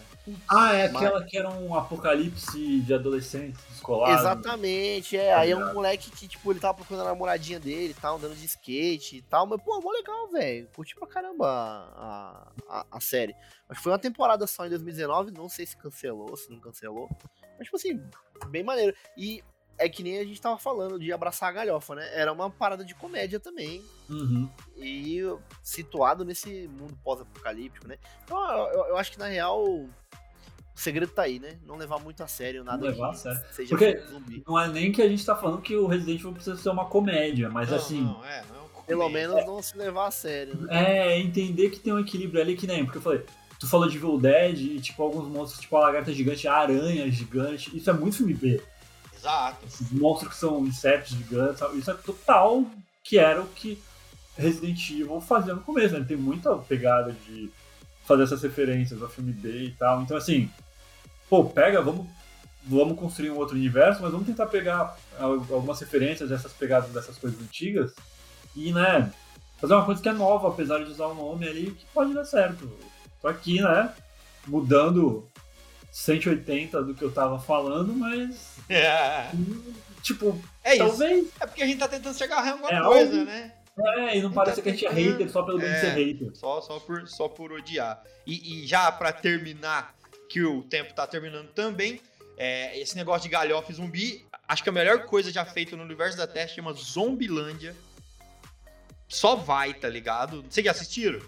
Ah, 0.47 0.73
é 0.73 0.89
Mas- 0.89 1.03
aquela 1.03 1.23
que 1.25 1.37
era 1.37 1.49
um 1.49 1.75
apocalipse 1.75 2.79
de 2.81 2.93
adolescentes 2.93 3.59
escolares. 3.73 4.19
Exatamente, 4.21 5.17
é. 5.17 5.33
Aí 5.33 5.51
é 5.51 5.57
um 5.57 5.73
moleque 5.73 6.09
que, 6.11 6.27
tipo, 6.29 6.49
ele 6.51 6.61
tava 6.61 6.75
procurando 6.75 7.01
a 7.07 7.09
namoradinha 7.09 7.59
dele 7.59 7.89
e 7.91 7.93
tal, 7.93 8.15
andando 8.15 8.35
de 8.35 8.45
skate 8.45 9.17
e 9.17 9.21
tal. 9.23 9.45
Mas, 9.45 9.61
pô, 9.61 9.81
mó 9.81 9.91
legal, 9.91 10.29
velho. 10.31 10.69
Curti 10.73 10.95
pra 10.95 11.07
caramba 11.07 11.45
a, 11.47 12.51
a, 12.69 12.85
a 12.89 12.99
série. 13.01 13.35
Mas 13.67 13.79
foi 13.79 13.91
uma 13.91 13.99
temporada 13.99 14.47
só 14.47 14.65
em 14.65 14.69
2019, 14.69 15.31
não 15.31 15.49
sei 15.49 15.65
se 15.65 15.75
cancelou, 15.75 16.37
se 16.37 16.49
não 16.49 16.59
cancelou. 16.61 17.09
Mas, 17.57 17.65
tipo 17.65 17.75
assim, 17.75 18.01
bem 18.49 18.63
maneiro. 18.63 18.95
E 19.17 19.43
é 19.77 19.89
que 19.89 20.03
nem 20.03 20.19
a 20.19 20.23
gente 20.23 20.39
tava 20.41 20.57
falando 20.57 20.99
de 20.99 21.11
abraçar 21.11 21.49
a 21.49 21.51
galhofa, 21.51 21.95
né? 21.95 22.09
Era 22.13 22.31
uma 22.31 22.49
parada 22.49 22.83
de 22.85 22.93
comédia 22.95 23.39
também. 23.39 23.81
Uhum. 24.09 24.49
E 24.77 25.21
situado 25.61 26.23
nesse 26.23 26.67
mundo 26.79 26.97
pós-apocalíptico, 27.03 27.87
né? 27.87 27.97
Então, 28.23 28.37
eu, 28.69 28.85
eu- 28.87 28.97
acho 28.97 29.11
que, 29.11 29.19
na 29.19 29.27
real, 29.27 29.63
o 29.65 29.89
segredo 30.75 31.11
tá 31.11 31.23
aí, 31.23 31.39
né? 31.39 31.57
Não 31.65 31.75
levar 31.75 31.99
muito 31.99 32.21
a 32.23 32.27
sério 32.27 32.63
nada 32.63 32.85
levar 32.87 33.09
que 33.09 33.15
a 33.15 33.17
sério. 33.17 33.41
seja 33.51 33.69
Porque- 33.69 33.97
zumbi. 34.09 34.43
Não 34.47 34.59
é 34.59 34.67
nem 34.67 34.91
que 34.91 35.01
a 35.01 35.07
gente 35.07 35.25
tá 35.25 35.35
falando 35.35 35.61
que 35.61 35.75
o 35.75 35.87
Resident 35.87 36.19
Evil 36.19 36.33
precisa 36.33 36.55
ser 36.57 36.69
uma 36.69 36.85
comédia, 36.85 37.49
mas 37.49 37.69
Não, 37.69 37.77
assim. 37.77 38.01
não, 38.01 38.25
é, 38.25 38.43
não 38.49 38.55
é 38.55 38.59
uma 38.59 38.83
Pelo 38.83 39.09
menos 39.09 39.45
não 39.45 39.61
se 39.61 39.77
levar 39.77 40.07
a 40.07 40.11
sério, 40.11 40.55
né? 40.61 40.67
É, 41.13 41.19
entender 41.19 41.69
que 41.69 41.79
tem 41.79 41.93
um 41.93 41.99
equilíbrio 41.99 42.41
ali 42.41 42.55
que 42.55 42.67
nem, 42.67 42.83
porque 42.83 42.97
eu 42.97 43.01
falei, 43.01 43.23
tu 43.59 43.67
falou 43.69 43.87
de 43.87 43.95
Evil 43.97 44.19
Dead 44.19 44.59
e 44.59 44.79
tipo 44.81 45.01
alguns 45.01 45.27
monstros, 45.27 45.61
tipo 45.61 45.77
a 45.77 45.79
lagarta 45.81 46.11
gigante, 46.11 46.47
a 46.47 46.53
aranha 46.55 47.09
gigante, 47.09 47.75
isso 47.75 47.89
é 47.89 47.93
muito 47.93 48.17
filme 48.17 48.33
B. 48.33 48.61
Exato. 49.23 49.65
Esses 49.65 49.89
monstros 49.91 50.33
que 50.33 50.39
são 50.39 50.65
insetos 50.65 51.11
gigantes, 51.11 51.61
isso 51.75 51.89
é 51.89 51.93
total 51.93 52.65
que 53.01 53.17
era 53.17 53.41
o 53.41 53.47
que 53.47 53.81
Resident 54.37 54.89
Evil 54.89 55.21
fazia 55.21 55.53
no 55.53 55.61
começo, 55.61 55.93
né? 55.93 55.99
Ele 55.99 56.07
tem 56.07 56.17
muita 56.17 56.55
pegada 56.57 57.13
de 57.25 57.49
fazer 58.05 58.23
essas 58.23 58.43
referências 58.43 59.01
ao 59.01 59.07
filme 59.07 59.31
B 59.31 59.65
e 59.65 59.71
tal. 59.71 60.01
Então 60.01 60.17
assim, 60.17 60.49
pô, 61.29 61.45
pega, 61.45 61.81
vamos, 61.81 62.05
vamos 62.65 62.99
construir 62.99 63.29
um 63.31 63.37
outro 63.37 63.55
universo, 63.55 64.01
mas 64.01 64.11
vamos 64.11 64.27
tentar 64.27 64.47
pegar 64.47 64.97
al- 65.17 65.45
algumas 65.51 65.79
referências 65.79 66.29
dessas 66.29 66.51
pegadas 66.51 66.91
dessas 66.91 67.17
coisas 67.17 67.39
antigas 67.41 67.93
e, 68.53 68.73
né, 68.73 69.11
fazer 69.57 69.73
uma 69.73 69.85
coisa 69.85 70.01
que 70.01 70.09
é 70.09 70.13
nova, 70.13 70.49
apesar 70.49 70.83
de 70.83 70.91
usar 70.91 71.07
um 71.07 71.15
nome 71.15 71.47
ali 71.47 71.71
que 71.71 71.85
pode 71.93 72.13
dar 72.13 72.25
certo. 72.25 72.69
Tô 73.21 73.29
aqui, 73.29 73.61
né, 73.61 73.93
mudando 74.45 75.29
180 75.93 76.81
do 76.83 76.95
que 76.95 77.03
eu 77.03 77.11
tava 77.11 77.39
falando, 77.39 77.93
mas, 77.93 78.57
É, 78.67 79.29
tipo, 80.01 80.41
é 80.63 80.75
isso. 80.75 80.87
talvez 80.87 81.27
É 81.39 81.45
porque 81.45 81.61
a 81.61 81.67
gente 81.67 81.77
tá 81.77 81.87
tentando 81.87 82.23
agarrar 82.23 82.47
em 82.47 82.51
alguma 82.53 82.69
É 82.71 82.81
coisa, 82.81 83.11
algo- 83.19 83.25
né? 83.25 83.53
É, 83.77 84.17
e 84.17 84.21
não 84.23 84.31
parece 84.31 84.57
tá 84.57 84.63
que 84.63 84.69
a 84.69 84.71
gente 84.71 84.85
é 84.85 84.89
hater 84.91 85.29
só 85.31 85.43
pelo 85.43 85.59
bem 85.59 85.69
de 85.69 85.75
É. 85.75 85.79
ser 85.81 85.91
hater. 85.91 86.35
Só, 86.35 86.61
só, 86.61 86.79
por, 86.79 87.07
só 87.07 87.27
por 87.27 87.51
odiar. 87.51 88.03
E, 88.25 88.63
e 88.63 88.67
já 88.67 88.91
pra 88.91 89.11
terminar, 89.13 89.95
que 90.29 90.41
o 90.43 90.63
tempo 90.63 90.93
tá 90.95 91.05
terminando 91.05 91.49
também, 91.49 92.01
é, 92.37 92.79
esse 92.79 92.95
negócio 92.95 93.23
de 93.23 93.29
galhofa 93.29 93.71
e 93.71 93.75
zumbi, 93.75 94.25
acho 94.47 94.63
que 94.63 94.69
a 94.69 94.71
melhor 94.71 95.05
coisa 95.05 95.31
já 95.31 95.45
feita 95.45 95.75
no 95.75 95.83
universo 95.83 96.17
da 96.17 96.25
Teste 96.25 96.55
chama 96.55 96.73
Zombilândia. 96.73 97.75
Só 99.07 99.35
vai, 99.35 99.73
tá 99.75 99.87
ligado? 99.89 100.43
Vocês 100.49 100.65
já 100.65 100.71
assistiram? 100.71 101.19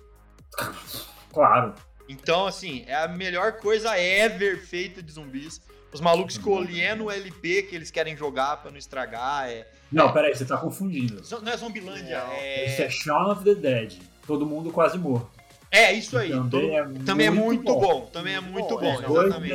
Claro. 1.31 1.75
Então, 2.07 2.45
assim, 2.45 2.83
é 2.87 2.95
a 2.95 3.07
melhor 3.07 3.53
coisa 3.53 3.97
ever 3.97 4.59
feita 4.59 5.01
de 5.01 5.11
zumbis. 5.11 5.61
Os 5.93 6.01
malucos 6.01 6.35
escolhendo 6.35 7.05
o 7.05 7.11
LP 7.11 7.63
que 7.63 7.75
eles 7.75 7.89
querem 7.89 8.17
jogar 8.17 8.57
pra 8.57 8.69
não 8.69 8.77
estragar. 8.77 9.49
É... 9.49 9.65
Não, 9.91 10.11
peraí, 10.11 10.35
você 10.35 10.43
tá 10.45 10.57
confundindo. 10.57 11.21
Não 11.41 11.51
é 11.51 11.55
Zombilândia, 11.57 12.19
Não, 12.23 12.33
Esse 12.33 12.81
é... 12.81 12.85
é 12.85 12.89
Shaun 12.89 13.31
of 13.31 13.43
the 13.43 13.55
Dead. 13.55 13.93
Todo 14.27 14.45
mundo 14.45 14.71
quase 14.71 14.97
morto. 14.97 15.29
É, 15.71 15.93
isso 15.93 16.17
aí. 16.17 16.29
Também 16.31 16.49
Todo- 16.49 16.71
é 16.71 17.05
Também 17.05 17.27
é 17.27 17.29
muito 17.29 17.63
muito 17.63 17.73
bom. 17.73 17.79
bom. 18.01 18.05
Também 18.07 18.35
é 18.35 18.39
muito 18.41 18.69
Bom, 18.69 18.79
bom, 18.79 19.01
é, 19.01 19.05
exatamente. 19.05 19.53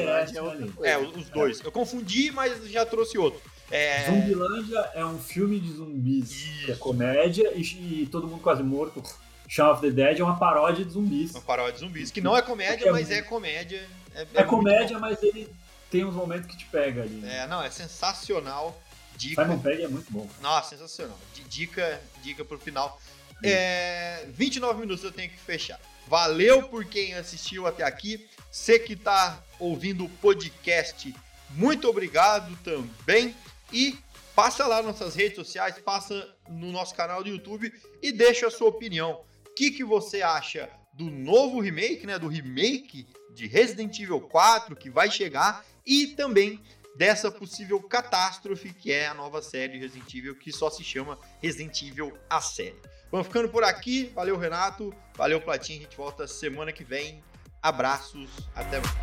É. 0.82 0.90
É, 0.92 0.98
os 0.98 1.28
dois. 1.30 1.60
Eu 1.60 1.72
confundi, 1.72 2.30
mas 2.30 2.68
já 2.70 2.84
trouxe 2.84 3.16
outro. 3.18 3.40
É... 3.70 4.04
Zumbilândia 4.06 4.78
é 4.94 5.04
um 5.04 5.18
filme 5.18 5.60
de 5.60 5.72
zumbis 5.72 6.30
que 6.64 6.70
é 6.70 6.72
Isso. 6.72 6.80
comédia 6.80 7.52
e, 7.54 7.60
e 8.02 8.08
todo 8.10 8.26
mundo 8.26 8.42
quase 8.42 8.62
morto. 8.62 9.02
Shaun 9.50 9.72
of 9.72 9.80
the 9.80 9.90
Dead 9.90 10.20
é 10.20 10.22
uma 10.22 10.38
paródia 10.38 10.84
de 10.84 10.92
zumbis. 10.92 11.32
Uma 11.32 11.40
paródia 11.40 11.72
de 11.72 11.80
zumbis. 11.80 12.12
Que 12.12 12.20
não 12.20 12.36
é 12.36 12.40
comédia, 12.40 12.86
É 12.88 12.92
mas 12.92 13.10
é 13.10 13.20
comédia. 13.20 13.84
É, 14.14 14.22
É 14.22 14.24
muito 14.24 14.46
comédia, 14.46 14.96
mas 15.00 15.20
ele 15.24 15.52
tem 15.90 16.04
uns 16.04 16.14
momentos 16.14 16.46
que 16.46 16.56
te 16.56 16.66
pega 16.66 17.02
ali. 17.02 17.20
É, 17.26 17.48
não, 17.48 17.60
é 17.60 17.68
sensacional. 17.68 18.80
Dica. 19.16 19.42
Simon 19.42 19.58
Pegg 19.58 19.82
é 19.82 19.88
muito 19.88 20.10
bom. 20.12 20.30
Nossa, 20.40 20.70
sensacional. 20.76 21.18
Dica, 21.48 22.00
dica 22.22 22.44
pro 22.44 22.60
final. 22.60 23.00
É, 23.42 24.24
29 24.28 24.82
minutos 24.82 25.02
eu 25.02 25.10
tenho 25.10 25.28
que 25.28 25.38
fechar. 25.38 25.80
Valeu 26.06 26.68
por 26.68 26.84
quem 26.84 27.14
assistiu 27.14 27.66
até 27.66 27.82
aqui. 27.82 28.24
Você 28.52 28.78
que 28.78 28.94
tá 28.94 29.42
ouvindo 29.58 30.04
o 30.04 30.08
podcast, 30.08 31.12
muito 31.50 31.88
obrigado 31.88 32.56
também. 32.62 33.34
E 33.72 33.98
passa 34.32 34.64
lá 34.68 34.76
nas 34.76 35.00
nossas 35.00 35.16
redes 35.16 35.34
sociais, 35.34 35.76
passa 35.80 36.28
no 36.48 36.70
nosso 36.70 36.94
canal 36.94 37.24
do 37.24 37.28
YouTube 37.28 37.72
e 38.00 38.12
deixa 38.12 38.46
a 38.46 38.50
sua 38.50 38.68
opinião. 38.68 39.28
O 39.50 39.54
que, 39.54 39.70
que 39.70 39.84
você 39.84 40.22
acha 40.22 40.70
do 40.92 41.10
novo 41.10 41.60
remake, 41.60 42.06
né? 42.06 42.18
Do 42.18 42.28
remake 42.28 43.06
de 43.34 43.46
Resident 43.46 43.98
Evil 43.98 44.20
4 44.20 44.76
que 44.76 44.90
vai 44.90 45.10
chegar 45.10 45.64
e 45.84 46.08
também 46.08 46.60
dessa 46.96 47.30
possível 47.30 47.80
catástrofe 47.82 48.72
que 48.72 48.92
é 48.92 49.06
a 49.06 49.14
nova 49.14 49.42
série 49.42 49.74
de 49.74 49.78
Resident 49.78 50.14
Evil 50.14 50.34
que 50.36 50.52
só 50.52 50.70
se 50.70 50.84
chama 50.84 51.18
Resident 51.42 51.82
Evil 51.82 52.16
a 52.28 52.40
série. 52.40 52.76
Vamos 53.10 53.26
ficando 53.26 53.48
por 53.48 53.64
aqui. 53.64 54.12
Valeu, 54.14 54.36
Renato. 54.36 54.94
Valeu, 55.16 55.40
Platinho. 55.40 55.80
A 55.80 55.82
gente 55.82 55.96
volta 55.96 56.26
semana 56.28 56.72
que 56.72 56.84
vem. 56.84 57.22
Abraços. 57.60 58.30
Até 58.54 58.80
mais. 58.80 58.94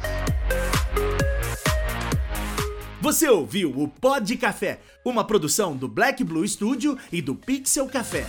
Você 3.01 3.29
ouviu 3.29 3.71
o 3.77 3.87
Pod 3.87 4.35
Café, 4.37 4.79
uma 5.05 5.25
produção 5.25 5.75
do 5.75 5.87
Black 5.87 6.23
Blue 6.23 6.47
Studio 6.47 6.97
e 7.11 7.21
do 7.21 7.35
Pixel 7.35 7.87
Café. 7.87 8.25